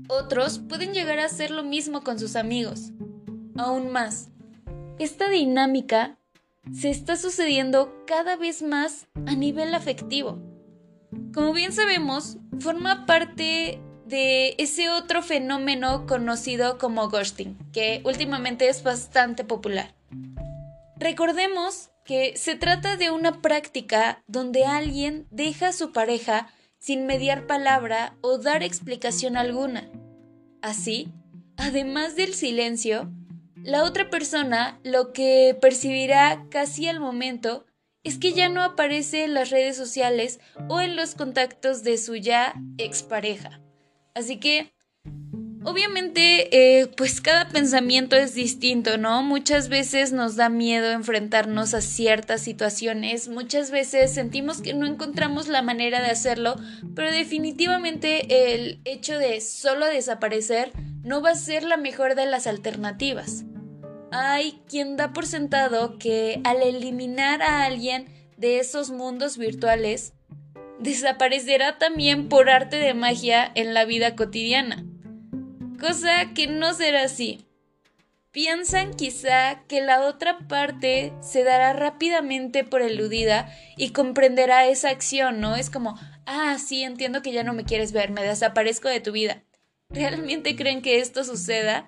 Otros 0.08 0.60
pueden 0.68 0.92
llegar 0.92 1.18
a 1.20 1.26
hacer 1.26 1.50
lo 1.50 1.62
mismo 1.62 2.02
con 2.02 2.18
sus 2.18 2.34
amigos. 2.34 2.92
Aún 3.56 3.90
más, 3.90 4.30
esta 4.98 5.28
dinámica 5.28 6.18
se 6.72 6.90
está 6.90 7.16
sucediendo 7.16 8.04
cada 8.06 8.36
vez 8.36 8.62
más 8.62 9.06
a 9.26 9.34
nivel 9.34 9.74
afectivo 9.74 10.47
como 11.38 11.52
bien 11.52 11.72
sabemos, 11.72 12.36
forma 12.58 13.06
parte 13.06 13.80
de 14.06 14.56
ese 14.58 14.90
otro 14.90 15.22
fenómeno 15.22 16.04
conocido 16.04 16.78
como 16.78 17.08
ghosting, 17.08 17.56
que 17.72 18.00
últimamente 18.04 18.68
es 18.68 18.82
bastante 18.82 19.44
popular. 19.44 19.94
Recordemos 20.96 21.90
que 22.04 22.36
se 22.36 22.56
trata 22.56 22.96
de 22.96 23.12
una 23.12 23.40
práctica 23.40 24.20
donde 24.26 24.64
alguien 24.64 25.28
deja 25.30 25.68
a 25.68 25.72
su 25.72 25.92
pareja 25.92 26.48
sin 26.80 27.06
mediar 27.06 27.46
palabra 27.46 28.16
o 28.20 28.38
dar 28.38 28.64
explicación 28.64 29.36
alguna. 29.36 29.88
Así, 30.60 31.06
además 31.56 32.16
del 32.16 32.34
silencio, 32.34 33.12
la 33.62 33.84
otra 33.84 34.10
persona 34.10 34.80
lo 34.82 35.12
que 35.12 35.56
percibirá 35.60 36.46
casi 36.50 36.88
al 36.88 36.98
momento 36.98 37.64
es 38.04 38.18
que 38.18 38.32
ya 38.32 38.48
no 38.48 38.62
aparece 38.62 39.24
en 39.24 39.34
las 39.34 39.50
redes 39.50 39.76
sociales 39.76 40.40
o 40.68 40.80
en 40.80 40.96
los 40.96 41.14
contactos 41.14 41.82
de 41.82 41.98
su 41.98 42.16
ya 42.16 42.54
expareja. 42.78 43.60
Así 44.14 44.38
que 44.38 44.72
Obviamente, 45.64 46.80
eh, 46.80 46.86
pues 46.96 47.20
cada 47.20 47.48
pensamiento 47.48 48.16
es 48.16 48.34
distinto, 48.34 48.96
¿no? 48.96 49.22
Muchas 49.22 49.68
veces 49.68 50.12
nos 50.12 50.36
da 50.36 50.48
miedo 50.48 50.92
enfrentarnos 50.92 51.74
a 51.74 51.80
ciertas 51.80 52.40
situaciones, 52.40 53.28
muchas 53.28 53.70
veces 53.70 54.14
sentimos 54.14 54.62
que 54.62 54.72
no 54.72 54.86
encontramos 54.86 55.48
la 55.48 55.60
manera 55.60 56.00
de 56.00 56.10
hacerlo, 56.10 56.56
pero 56.94 57.10
definitivamente 57.10 58.54
el 58.54 58.80
hecho 58.84 59.18
de 59.18 59.40
solo 59.40 59.84
desaparecer 59.86 60.72
no 61.02 61.20
va 61.20 61.30
a 61.30 61.34
ser 61.34 61.64
la 61.64 61.76
mejor 61.76 62.14
de 62.14 62.26
las 62.26 62.46
alternativas. 62.46 63.44
Hay 64.10 64.60
quien 64.68 64.96
da 64.96 65.12
por 65.12 65.26
sentado 65.26 65.98
que 65.98 66.40
al 66.44 66.62
eliminar 66.62 67.42
a 67.42 67.64
alguien 67.64 68.06
de 68.36 68.58
esos 68.58 68.90
mundos 68.90 69.36
virtuales, 69.38 70.12
desaparecerá 70.78 71.78
también 71.78 72.28
por 72.28 72.48
arte 72.50 72.76
de 72.76 72.94
magia 72.94 73.50
en 73.54 73.74
la 73.74 73.84
vida 73.84 74.16
cotidiana 74.16 74.84
cosa 75.78 76.32
que 76.34 76.46
no 76.46 76.74
será 76.74 77.04
así. 77.04 77.44
Piensan 78.30 78.94
quizá 78.94 79.62
que 79.68 79.80
la 79.80 80.02
otra 80.02 80.38
parte 80.48 81.12
se 81.20 81.44
dará 81.44 81.72
rápidamente 81.72 82.62
por 82.62 82.82
eludida 82.82 83.50
y 83.76 83.90
comprenderá 83.90 84.66
esa 84.66 84.90
acción, 84.90 85.40
¿no? 85.40 85.56
Es 85.56 85.70
como, 85.70 85.98
ah, 86.26 86.56
sí, 86.58 86.82
entiendo 86.82 87.22
que 87.22 87.32
ya 87.32 87.42
no 87.42 87.54
me 87.54 87.64
quieres 87.64 87.92
ver, 87.92 88.10
me 88.10 88.22
desaparezco 88.22 88.88
de 88.88 89.00
tu 89.00 89.12
vida. 89.12 89.44
¿Realmente 89.88 90.56
creen 90.56 90.82
que 90.82 90.98
esto 90.98 91.24
suceda? 91.24 91.86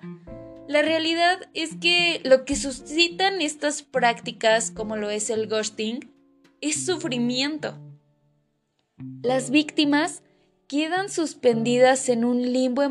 La 0.67 0.81
realidad 0.81 1.39
es 1.53 1.75
que 1.75 2.21
lo 2.23 2.45
que 2.45 2.55
suscitan 2.55 3.41
estas 3.41 3.81
prácticas, 3.81 4.71
como 4.71 4.95
lo 4.95 5.09
es 5.09 5.29
el 5.29 5.47
ghosting, 5.47 6.11
es 6.61 6.85
sufrimiento. 6.85 7.77
Las 9.21 9.49
víctimas 9.49 10.23
quedan 10.67 11.09
suspendidas 11.09 12.07
en 12.07 12.23
un 12.23 12.53
limbo 12.53 12.83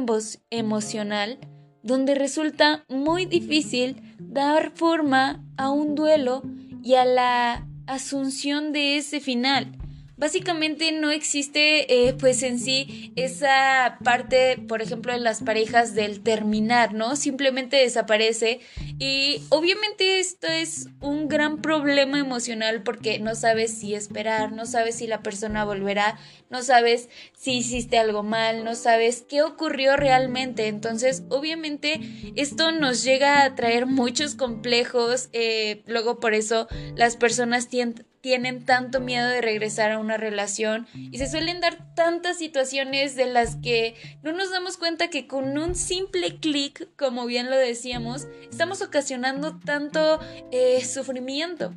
emocional 0.51 1.39
donde 1.83 2.15
resulta 2.15 2.85
muy 2.89 3.25
difícil 3.25 3.97
dar 4.19 4.73
forma 4.75 5.43
a 5.57 5.71
un 5.71 5.95
duelo 5.95 6.43
y 6.83 6.95
a 6.95 7.05
la 7.05 7.67
asunción 7.87 8.73
de 8.73 8.99
ese 8.99 9.21
final 9.21 9.80
básicamente 10.21 10.93
no 10.93 11.11
existe 11.11 12.09
eh, 12.09 12.13
pues 12.13 12.43
en 12.43 12.61
sí 12.61 13.13
esa 13.17 13.99
parte, 14.05 14.63
por 14.69 14.83
ejemplo, 14.83 15.15
en 15.15 15.25
las 15.25 15.43
parejas 15.43 15.95
del 15.95 16.23
terminar, 16.23 16.93
¿no? 16.93 17.17
Simplemente 17.17 17.79
desaparece 17.79 18.61
y 18.99 19.43
obviamente 19.49 20.21
esto 20.21 20.47
es 20.47 20.89
un 21.01 21.27
gran 21.27 21.63
problema 21.63 22.19
emocional 22.19 22.83
porque 22.83 23.19
no 23.19 23.35
sabes 23.35 23.73
si 23.73 23.95
esperar, 23.95 24.53
no 24.53 24.67
sabes 24.67 24.97
si 24.97 25.07
la 25.07 25.23
persona 25.23 25.65
volverá, 25.65 26.19
no 26.51 26.63
sabes 26.63 27.09
si 27.35 27.53
hiciste 27.55 27.97
algo 27.97 28.23
mal, 28.23 28.63
no 28.63 28.75
sabes 28.75 29.25
qué 29.27 29.41
ocurrió 29.43 29.97
realmente. 29.97 30.69
Entonces, 30.69 31.23
obviamente 31.31 31.99
esto 32.37 32.73
nos 32.73 33.03
llega 33.05 33.43
a 33.43 33.55
traer 33.55 33.87
muchos 33.87 34.35
complejos, 34.35 35.31
eh, 35.33 35.83
luego 35.87 36.21
por 36.21 36.35
eso 36.35 36.69
las 36.95 37.17
personas 37.17 37.69
tienden 37.69 38.10
tienen 38.21 38.65
tanto 38.65 39.01
miedo 39.01 39.29
de 39.29 39.41
regresar 39.41 39.93
a 39.93 39.99
una 39.99 40.17
relación 40.17 40.87
y 40.95 41.19
se 41.19 41.29
suelen 41.29 41.61
dar 41.61 41.95
tantas 41.95 42.39
situaciones 42.39 43.17
de 43.17 43.27
las 43.27 43.57
que 43.57 43.95
no 44.23 44.33
nos 44.33 44.51
damos 44.51 44.77
cuenta 44.77 45.09
que 45.09 45.27
con 45.27 45.57
un 45.57 45.75
simple 45.75 46.39
clic, 46.39 46.89
como 46.97 47.27
bien 47.27 47.51
lo 47.51 47.57
decíamos, 47.57 48.29
estamos 48.51 48.83
ocasionando 48.83 49.59
tanto 49.59 50.21
eh, 50.53 50.85
sufrimiento. 50.85 51.75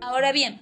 Ahora 0.00 0.32
bien, 0.32 0.60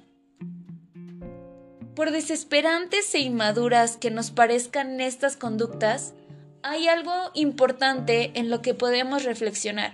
por 1.95 2.11
desesperantes 2.11 3.15
e 3.15 3.21
inmaduras 3.21 3.97
que 3.97 4.11
nos 4.11 4.31
parezcan 4.31 5.01
estas 5.01 5.37
conductas, 5.37 6.15
hay 6.63 6.89
algo 6.89 7.13
importante 7.35 8.33
en 8.35 8.51
lo 8.51 8.61
que 8.61 8.75
podemos 8.75 9.25
reflexionar. 9.25 9.93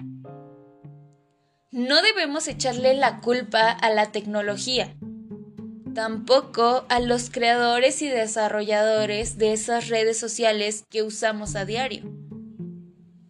No 1.73 2.03
debemos 2.03 2.49
echarle 2.49 2.93
la 2.93 3.23
culpa 3.23 3.71
a 3.71 3.89
la 3.89 4.13
tecnología, 4.13 4.95
tampoco 5.95 6.85
a 6.91 7.01
los 7.01 7.31
creadores 7.31 8.03
y 8.03 8.09
desarrolladores 8.09 9.39
de 9.39 9.55
esas 9.55 9.89
redes 9.89 10.19
sociales 10.19 10.85
que 10.91 11.03
usamos 11.03 11.57
a 11.57 11.65
diario. 11.65 12.03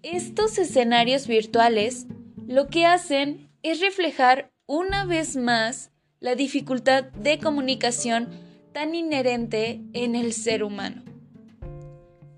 Estos 0.03 0.59
escenarios 0.59 1.29
virtuales 1.29 2.07
lo 2.45 2.67
que 2.67 2.85
hacen 2.85 3.49
es 3.63 3.79
reflejar 3.79 4.51
una 4.67 5.05
vez 5.05 5.37
más 5.37 5.93
la 6.19 6.35
dificultad 6.35 7.05
de 7.05 7.39
comunicación 7.39 8.29
tan 8.73 8.97
inherente 8.97 9.83
en 9.93 10.17
el 10.17 10.33
ser 10.33 10.65
humano. 10.65 11.05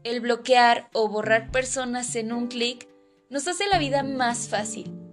El 0.03 0.21
bloquear 0.21 0.91
o 0.93 1.09
borrar 1.09 1.51
personas 1.51 2.15
en 2.15 2.31
un 2.31 2.49
clic 2.49 2.87
nos 3.31 3.49
hace 3.49 3.67
la 3.69 3.79
vida 3.79 4.03
más 4.03 4.51
fácil 4.51 5.04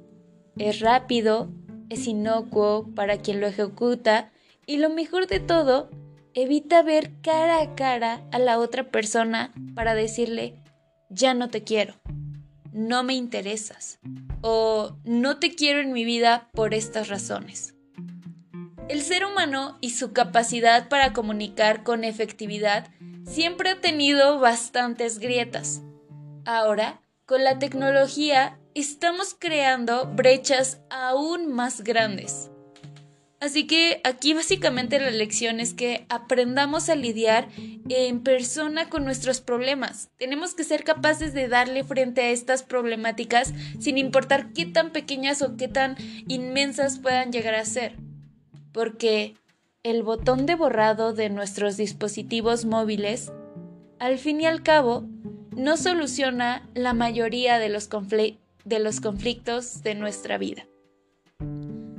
es 0.57 0.79
rápido, 0.79 1.51
es 1.89 2.07
inocuo 2.07 2.87
para 2.95 3.17
quien 3.17 3.41
lo 3.41 3.47
ejecuta 3.47 4.31
y 4.65 4.77
lo 4.77 4.89
mejor 4.89 5.27
de 5.27 5.39
todo, 5.39 5.89
evita 6.33 6.81
ver 6.81 7.11
cara 7.21 7.61
a 7.61 7.75
cara 7.75 8.23
a 8.31 8.39
la 8.39 8.59
otra 8.59 8.89
persona 8.89 9.53
para 9.75 9.95
decirle, 9.95 10.55
ya 11.09 11.33
no 11.33 11.49
te 11.49 11.63
quiero, 11.63 11.95
no 12.71 13.03
me 13.03 13.13
interesas 13.13 13.99
o 14.41 14.97
no 15.03 15.37
te 15.37 15.53
quiero 15.53 15.81
en 15.81 15.91
mi 15.91 16.05
vida 16.05 16.49
por 16.53 16.73
estas 16.73 17.09
razones. 17.09 17.75
El 18.87 19.01
ser 19.01 19.25
humano 19.25 19.77
y 19.81 19.91
su 19.91 20.11
capacidad 20.11 20.89
para 20.89 21.13
comunicar 21.13 21.83
con 21.83 22.03
efectividad 22.03 22.87
siempre 23.25 23.69
ha 23.69 23.81
tenido 23.81 24.39
bastantes 24.39 25.19
grietas. 25.19 25.81
Ahora, 26.45 27.01
con 27.25 27.43
la 27.43 27.59
tecnología 27.59 28.59
estamos 28.75 29.35
creando 29.37 30.05
brechas 30.05 30.81
aún 30.89 31.51
más 31.51 31.81
grandes. 31.81 32.49
Así 33.39 33.65
que 33.65 34.01
aquí 34.03 34.35
básicamente 34.35 34.99
la 34.99 35.09
lección 35.09 35.59
es 35.59 35.73
que 35.73 36.05
aprendamos 36.09 36.89
a 36.89 36.95
lidiar 36.95 37.47
en 37.89 38.21
persona 38.21 38.87
con 38.87 39.03
nuestros 39.03 39.41
problemas. 39.41 40.11
Tenemos 40.17 40.53
que 40.53 40.63
ser 40.63 40.83
capaces 40.83 41.33
de 41.33 41.47
darle 41.47 41.83
frente 41.83 42.21
a 42.21 42.29
estas 42.29 42.61
problemáticas 42.61 43.51
sin 43.79 43.97
importar 43.97 44.53
qué 44.53 44.67
tan 44.67 44.91
pequeñas 44.91 45.41
o 45.41 45.57
qué 45.57 45.67
tan 45.67 45.95
inmensas 46.27 46.99
puedan 46.99 47.31
llegar 47.31 47.55
a 47.55 47.65
ser. 47.65 47.95
Porque 48.71 49.33
el 49.81 50.03
botón 50.03 50.45
de 50.45 50.53
borrado 50.53 51.11
de 51.13 51.31
nuestros 51.31 51.77
dispositivos 51.77 52.65
móviles, 52.65 53.31
al 53.97 54.19
fin 54.19 54.39
y 54.41 54.45
al 54.45 54.61
cabo, 54.61 55.09
no 55.57 55.77
soluciona 55.77 56.69
la 56.75 56.93
mayoría 56.93 57.57
de 57.57 57.69
los, 57.69 57.87
conflictos 57.87 58.40
de 58.65 58.79
los 58.79 59.01
conflictos 59.01 59.83
de 59.83 59.95
nuestra 59.95 60.37
vida. 60.37 60.67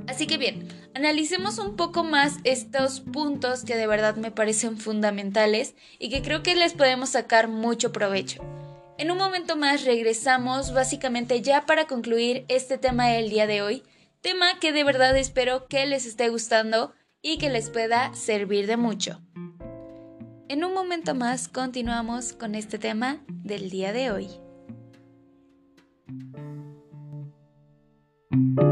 Así 0.07 0.27
que 0.27 0.37
bien, 0.37 0.67
analicemos 0.93 1.57
un 1.59 1.75
poco 1.75 2.03
más 2.03 2.37
estos 2.43 2.99
puntos 2.99 3.63
que 3.63 3.75
de 3.75 3.87
verdad 3.87 4.15
me 4.15 4.31
parecen 4.31 4.77
fundamentales 4.77 5.75
y 5.97 6.09
que 6.09 6.21
creo 6.21 6.43
que 6.43 6.55
les 6.55 6.73
podemos 6.73 7.09
sacar 7.09 7.47
mucho 7.47 7.91
provecho. 7.91 8.43
En 8.97 9.09
un 9.09 9.17
momento 9.17 9.55
más 9.55 9.85
regresamos 9.85 10.73
básicamente 10.73 11.41
ya 11.41 11.65
para 11.65 11.87
concluir 11.87 12.45
este 12.47 12.77
tema 12.77 13.07
del 13.07 13.29
día 13.29 13.47
de 13.47 13.61
hoy, 13.61 13.83
tema 14.21 14.59
que 14.59 14.71
de 14.71 14.83
verdad 14.83 15.17
espero 15.17 15.67
que 15.67 15.85
les 15.85 16.05
esté 16.05 16.29
gustando 16.29 16.93
y 17.21 17.37
que 17.37 17.49
les 17.49 17.69
pueda 17.69 18.13
servir 18.13 18.67
de 18.67 18.77
mucho. 18.77 19.21
En 20.49 20.63
un 20.63 20.73
momento 20.73 21.15
más 21.15 21.47
continuamos 21.47 22.33
con 22.33 22.53
este 22.53 22.77
tema 22.77 23.23
del 23.27 23.69
día 23.69 23.93
de 23.93 24.11
hoy. 24.11 24.42
Continuamos 28.33 28.65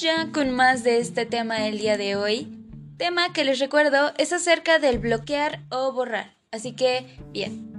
ya 0.00 0.32
con 0.32 0.52
más 0.52 0.84
de 0.84 1.00
este 1.00 1.26
tema 1.26 1.56
del 1.56 1.76
día 1.76 1.98
de 1.98 2.16
hoy. 2.16 2.48
Tema 2.96 3.34
que 3.34 3.44
les 3.44 3.58
recuerdo 3.58 4.14
es 4.16 4.32
acerca 4.32 4.78
del 4.78 4.98
bloquear 4.98 5.60
o 5.70 5.92
borrar. 5.92 6.34
Así 6.50 6.72
que, 6.72 7.18
bien. 7.30 7.74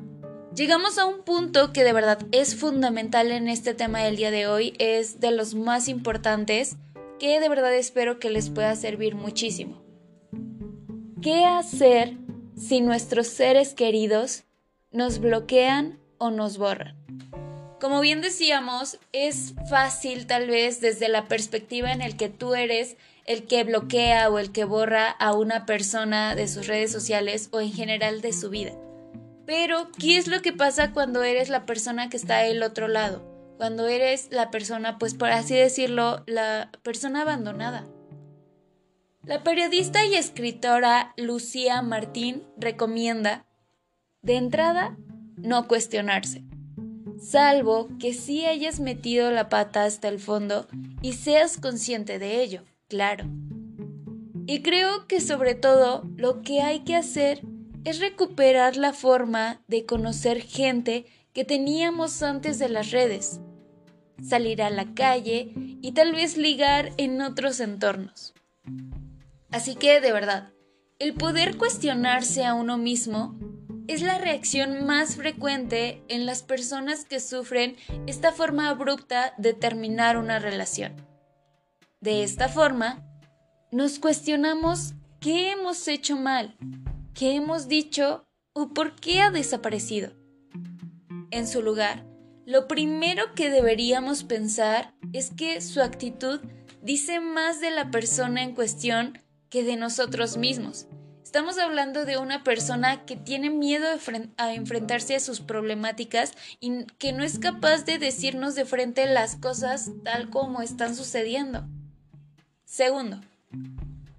Llegamos 0.55 0.99
a 0.99 1.05
un 1.05 1.23
punto 1.23 1.73
que 1.73 1.83
de 1.83 1.91
verdad 1.91 2.19
es 2.31 2.55
fundamental 2.55 3.31
en 3.31 3.47
este 3.47 3.73
tema 3.73 4.01
del 4.01 4.15
día 4.15 4.29
de 4.29 4.45
hoy, 4.45 4.75
es 4.77 5.19
de 5.19 5.31
los 5.31 5.55
más 5.55 5.87
importantes 5.87 6.77
que 7.19 7.39
de 7.39 7.49
verdad 7.49 7.73
espero 7.75 8.19
que 8.19 8.29
les 8.29 8.49
pueda 8.49 8.75
servir 8.75 9.15
muchísimo. 9.15 9.83
¿Qué 11.21 11.45
hacer 11.45 12.17
si 12.55 12.81
nuestros 12.81 13.27
seres 13.27 13.73
queridos 13.73 14.43
nos 14.91 15.19
bloquean 15.19 15.99
o 16.17 16.31
nos 16.31 16.57
borran? 16.57 16.95
Como 17.79 17.99
bien 17.99 18.21
decíamos, 18.21 18.99
es 19.11 19.53
fácil 19.69 20.27
tal 20.27 20.47
vez 20.47 20.81
desde 20.81 21.09
la 21.09 21.27
perspectiva 21.27 21.91
en 21.91 22.01
el 22.01 22.15
que 22.15 22.29
tú 22.29 22.55
eres 22.55 22.97
el 23.25 23.45
que 23.47 23.63
bloquea 23.63 24.29
o 24.29 24.39
el 24.39 24.51
que 24.51 24.65
borra 24.65 25.09
a 25.09 25.33
una 25.33 25.65
persona 25.65 26.35
de 26.35 26.47
sus 26.47 26.67
redes 26.67 26.91
sociales 26.91 27.49
o 27.51 27.59
en 27.59 27.73
general 27.73 28.21
de 28.21 28.33
su 28.33 28.49
vida. 28.49 28.71
Pero, 29.45 29.89
¿qué 29.99 30.17
es 30.17 30.27
lo 30.27 30.41
que 30.41 30.53
pasa 30.53 30.91
cuando 30.93 31.23
eres 31.23 31.49
la 31.49 31.65
persona 31.65 32.09
que 32.09 32.17
está 32.17 32.37
del 32.39 32.63
otro 32.63 32.87
lado? 32.87 33.34
Cuando 33.57 33.87
eres 33.87 34.27
la 34.31 34.51
persona, 34.51 34.97
pues 34.97 35.13
por 35.13 35.29
así 35.29 35.55
decirlo, 35.55 36.23
la 36.27 36.71
persona 36.83 37.21
abandonada. 37.21 37.87
La 39.23 39.43
periodista 39.43 40.05
y 40.05 40.15
escritora 40.15 41.13
Lucía 41.17 41.81
Martín 41.81 42.43
recomienda, 42.57 43.45
de 44.21 44.35
entrada, 44.35 44.97
no 45.37 45.67
cuestionarse, 45.67 46.43
salvo 47.19 47.89
que 47.99 48.13
sí 48.13 48.45
hayas 48.45 48.79
metido 48.79 49.31
la 49.31 49.49
pata 49.49 49.85
hasta 49.85 50.07
el 50.07 50.19
fondo 50.19 50.67
y 51.01 51.13
seas 51.13 51.57
consciente 51.57 52.19
de 52.19 52.41
ello 52.41 52.63
claro. 52.87 53.25
Y 54.47 54.61
creo 54.61 55.07
que 55.07 55.21
sobre 55.21 55.55
todo 55.55 56.03
lo 56.15 56.41
que 56.41 56.61
hay 56.61 56.81
que 56.81 56.95
hacer 56.95 57.41
es 57.83 57.99
recuperar 57.99 58.77
la 58.77 58.93
forma 58.93 59.61
de 59.67 59.85
conocer 59.85 60.41
gente 60.41 61.05
que 61.33 61.45
teníamos 61.45 62.23
antes 62.23 62.59
de 62.59 62.69
las 62.69 62.91
redes, 62.91 63.41
salir 64.23 64.61
a 64.61 64.69
la 64.69 64.93
calle 64.93 65.51
y 65.55 65.91
tal 65.93 66.13
vez 66.13 66.37
ligar 66.37 66.91
en 66.97 67.21
otros 67.21 67.59
entornos. 67.59 68.33
Así 69.51 69.75
que, 69.75 70.01
de 70.01 70.11
verdad, 70.11 70.51
el 70.99 71.13
poder 71.13 71.57
cuestionarse 71.57 72.45
a 72.45 72.53
uno 72.53 72.77
mismo 72.77 73.37
es 73.87 74.01
la 74.01 74.17
reacción 74.17 74.85
más 74.85 75.15
frecuente 75.15 76.01
en 76.07 76.25
las 76.25 76.41
personas 76.41 77.05
que 77.05 77.19
sufren 77.19 77.75
esta 78.07 78.31
forma 78.31 78.69
abrupta 78.69 79.33
de 79.37 79.53
terminar 79.53 80.17
una 80.17 80.39
relación. 80.39 80.95
De 82.01 82.23
esta 82.23 82.49
forma, 82.49 83.03
nos 83.71 83.99
cuestionamos 83.99 84.93
qué 85.19 85.51
hemos 85.51 85.87
hecho 85.87 86.17
mal, 86.17 86.55
qué 87.13 87.35
hemos 87.35 87.67
dicho 87.67 88.25
o 88.53 88.69
por 88.69 88.95
qué 88.95 89.21
ha 89.21 89.31
desaparecido. 89.31 90.11
En 91.31 91.47
su 91.47 91.61
lugar, 91.61 92.05
lo 92.45 92.67
primero 92.67 93.33
que 93.33 93.49
deberíamos 93.49 94.23
pensar 94.23 94.93
es 95.13 95.31
que 95.31 95.61
su 95.61 95.81
actitud 95.81 96.39
dice 96.81 97.19
más 97.19 97.59
de 97.59 97.71
la 97.71 97.89
persona 97.89 98.43
en 98.43 98.53
cuestión 98.53 99.17
que 99.49 99.63
de 99.63 99.75
nosotros 99.75 100.37
mismos. 100.37 100.87
Estamos 101.23 101.57
hablando 101.57 102.05
de 102.05 102.17
una 102.17 102.43
persona 102.43 103.05
que 103.05 103.17
tiene 103.17 103.49
miedo 103.49 103.87
a 104.37 104.53
enfrentarse 104.53 105.15
a 105.15 105.19
sus 105.19 105.41
problemáticas 105.41 106.33
y 106.59 106.85
que 106.99 107.13
no 107.13 107.23
es 107.23 107.39
capaz 107.39 107.83
de 107.83 107.97
decirnos 107.97 108.53
de 108.55 108.63
frente 108.63 109.05
las 109.07 109.35
cosas 109.35 109.91
tal 110.03 110.29
como 110.29 110.61
están 110.61 110.95
sucediendo. 110.95 111.67
Segundo, 112.63 113.19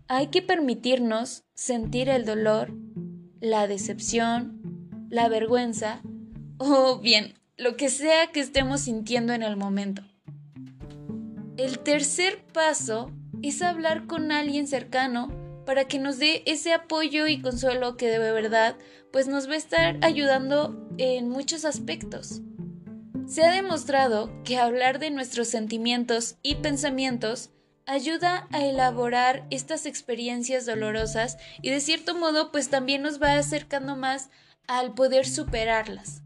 hay 0.08 0.26
que 0.26 0.42
permitirnos 0.42 1.44
sentir 1.54 2.08
el 2.08 2.26
dolor, 2.26 2.74
la 3.40 3.66
decepción, 3.66 4.60
la 5.08 5.28
vergüenza 5.28 6.02
o 6.58 6.98
bien 6.98 7.34
lo 7.56 7.76
que 7.76 7.88
sea 7.88 8.26
que 8.32 8.40
estemos 8.40 8.82
sintiendo 8.82 9.32
en 9.32 9.42
el 9.42 9.56
momento. 9.56 10.02
El 11.56 11.78
tercer 11.78 12.44
paso 12.52 13.10
es 13.42 13.62
hablar 13.62 14.06
con 14.06 14.30
alguien 14.30 14.66
cercano 14.66 15.28
para 15.64 15.86
que 15.86 15.98
nos 15.98 16.18
dé 16.18 16.42
ese 16.44 16.74
apoyo 16.74 17.26
y 17.26 17.40
consuelo 17.40 17.96
que 17.96 18.08
de 18.08 18.18
verdad 18.18 18.76
pues 19.10 19.26
nos 19.26 19.48
va 19.48 19.54
a 19.54 19.56
estar 19.56 19.96
ayudando 20.02 20.86
en 20.98 21.30
muchos 21.30 21.64
aspectos. 21.64 22.42
Se 23.26 23.42
ha 23.42 23.52
demostrado 23.52 24.30
que 24.44 24.58
hablar 24.58 24.98
de 24.98 25.10
nuestros 25.10 25.48
sentimientos 25.48 26.36
y 26.42 26.56
pensamientos 26.56 27.50
ayuda 27.86 28.48
a 28.52 28.66
elaborar 28.66 29.46
estas 29.50 29.86
experiencias 29.86 30.66
dolorosas 30.66 31.38
y 31.62 31.70
de 31.70 31.80
cierto 31.80 32.14
modo 32.14 32.52
pues 32.52 32.68
también 32.68 33.00
nos 33.00 33.20
va 33.20 33.38
acercando 33.38 33.96
más 33.96 34.28
al 34.66 34.92
poder 34.92 35.26
superarlas. 35.26 36.25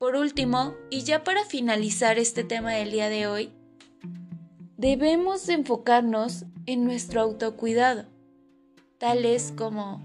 Por 0.00 0.16
último, 0.16 0.76
y 0.88 1.02
ya 1.02 1.24
para 1.24 1.44
finalizar 1.44 2.18
este 2.18 2.42
tema 2.42 2.72
del 2.72 2.90
día 2.90 3.10
de 3.10 3.26
hoy, 3.26 3.52
debemos 4.78 5.46
enfocarnos 5.50 6.46
en 6.64 6.86
nuestro 6.86 7.20
autocuidado, 7.20 8.06
tales 8.96 9.52
como 9.54 10.02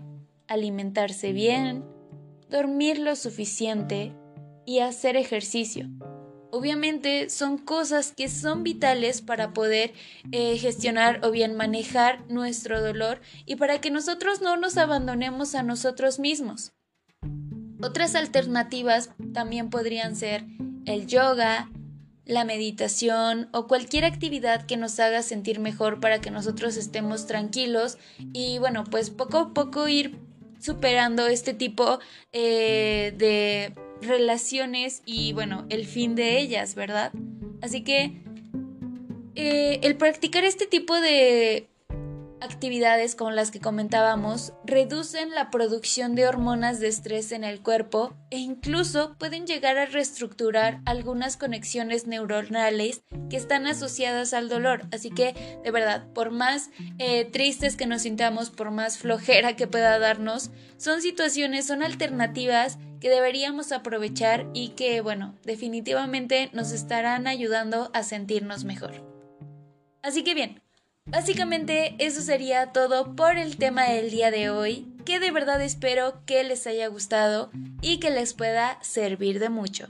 alimentarse 0.49 1.31
bien, 1.31 1.85
dormir 2.49 2.99
lo 2.99 3.15
suficiente 3.15 4.11
y 4.65 4.79
hacer 4.79 5.15
ejercicio 5.15 5.89
obviamente 6.51 7.29
son 7.29 7.57
cosas 7.57 8.13
que 8.15 8.29
son 8.29 8.63
vitales 8.63 9.21
para 9.21 9.53
poder 9.53 9.93
eh, 10.31 10.57
gestionar 10.57 11.19
o 11.23 11.31
bien 11.31 11.55
manejar 11.55 12.23
nuestro 12.29 12.81
dolor 12.81 13.19
y 13.45 13.57
para 13.57 13.81
que 13.81 13.91
nosotros 13.91 14.41
no 14.41 14.55
nos 14.55 14.77
abandonemos 14.77 15.53
a 15.53 15.63
nosotros 15.63 16.17
mismos. 16.17 16.71
Otras 17.81 18.15
alternativas 18.15 19.11
también 19.33 19.69
podrían 19.69 20.15
ser 20.15 20.45
el 20.85 21.07
yoga, 21.07 21.69
la 22.25 22.43
meditación 22.43 23.49
o 23.51 23.67
cualquier 23.67 24.05
actividad 24.05 24.65
que 24.65 24.77
nos 24.77 24.99
haga 24.99 25.21
sentir 25.21 25.59
mejor 25.59 25.99
para 25.99 26.21
que 26.21 26.31
nosotros 26.31 26.77
estemos 26.77 27.27
tranquilos 27.27 27.97
y 28.33 28.57
bueno, 28.59 28.83
pues 28.89 29.09
poco 29.09 29.37
a 29.37 29.53
poco 29.53 29.87
ir 29.87 30.17
superando 30.59 31.27
este 31.27 31.53
tipo 31.53 31.99
eh, 32.31 33.13
de 33.17 33.73
relaciones 34.01 35.03
y 35.05 35.33
bueno, 35.33 35.65
el 35.69 35.85
fin 35.85 36.15
de 36.15 36.39
ellas, 36.39 36.73
¿verdad? 36.73 37.11
Así 37.61 37.83
que 37.83 38.23
eh, 39.35 39.79
el 39.83 39.95
practicar 39.97 40.43
este 40.43 40.65
tipo 40.65 40.99
de 40.99 41.67
actividades 42.45 43.15
como 43.15 43.31
las 43.31 43.51
que 43.51 43.59
comentábamos 43.59 44.53
reducen 44.63 45.31
la 45.31 45.51
producción 45.51 46.15
de 46.15 46.27
hormonas 46.27 46.79
de 46.79 46.87
estrés 46.87 47.31
en 47.31 47.43
el 47.43 47.61
cuerpo 47.61 48.15
e 48.29 48.37
incluso 48.37 49.15
pueden 49.17 49.45
llegar 49.45 49.77
a 49.77 49.85
reestructurar 49.85 50.79
algunas 50.85 51.35
conexiones 51.35 52.07
neuronales 52.07 53.03
que 53.29 53.37
están 53.37 53.67
asociadas 53.67 54.33
al 54.33 54.47
dolor. 54.47 54.83
Así 54.93 55.09
que, 55.09 55.59
de 55.63 55.71
verdad, 55.71 56.07
por 56.13 56.31
más 56.31 56.69
eh, 56.97 57.25
tristes 57.25 57.75
que 57.75 57.87
nos 57.87 58.03
sintamos, 58.03 58.49
por 58.49 58.71
más 58.71 58.97
flojera 58.97 59.55
que 59.55 59.67
pueda 59.67 59.99
darnos, 59.99 60.51
son 60.77 61.01
situaciones, 61.01 61.67
son 61.67 61.83
alternativas 61.83 62.77
que 63.01 63.09
deberíamos 63.09 63.71
aprovechar 63.71 64.47
y 64.53 64.69
que, 64.69 65.01
bueno, 65.01 65.35
definitivamente 65.43 66.49
nos 66.53 66.71
estarán 66.71 67.27
ayudando 67.27 67.91
a 67.93 68.03
sentirnos 68.03 68.63
mejor. 68.63 69.03
Así 70.01 70.23
que 70.23 70.33
bien, 70.35 70.61
básicamente 71.15 71.95
eso 71.97 72.21
sería 72.21 72.73
todo 72.73 73.15
por 73.15 73.37
el 73.37 73.57
tema 73.57 73.85
del 73.85 74.11
día 74.11 74.31
de 74.31 74.49
hoy, 74.49 74.85
que 75.05 75.19
de 75.19 75.31
verdad 75.31 75.61
espero 75.61 76.21
que 76.25 76.43
les 76.43 76.67
haya 76.67 76.87
gustado 76.87 77.49
y 77.81 77.99
que 77.99 78.09
les 78.09 78.33
pueda 78.33 78.77
servir 78.83 79.39
de 79.39 79.49
mucho. 79.49 79.87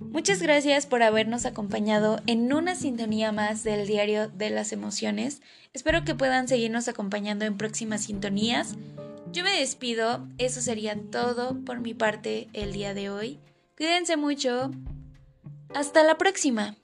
Muchas 0.00 0.42
gracias 0.42 0.86
por 0.86 1.02
habernos 1.02 1.46
acompañado 1.46 2.20
en 2.26 2.52
una 2.52 2.74
sintonía 2.74 3.32
más 3.32 3.64
del 3.64 3.86
diario 3.86 4.28
de 4.28 4.50
las 4.50 4.72
emociones. 4.72 5.42
Espero 5.72 6.04
que 6.04 6.14
puedan 6.14 6.46
seguirnos 6.46 6.88
acompañando 6.88 7.44
en 7.44 7.56
próximas 7.56 8.04
sintonías. 8.04 8.76
Yo 9.32 9.44
me 9.44 9.58
despido, 9.58 10.26
eso 10.38 10.60
sería 10.60 10.96
todo 11.10 11.64
por 11.64 11.80
mi 11.80 11.94
parte 11.94 12.48
el 12.52 12.72
día 12.72 12.94
de 12.94 13.10
hoy. 13.10 13.38
Cuídense 13.76 14.16
mucho. 14.16 14.70
Hasta 15.74 16.02
la 16.02 16.16
próxima. 16.16 16.76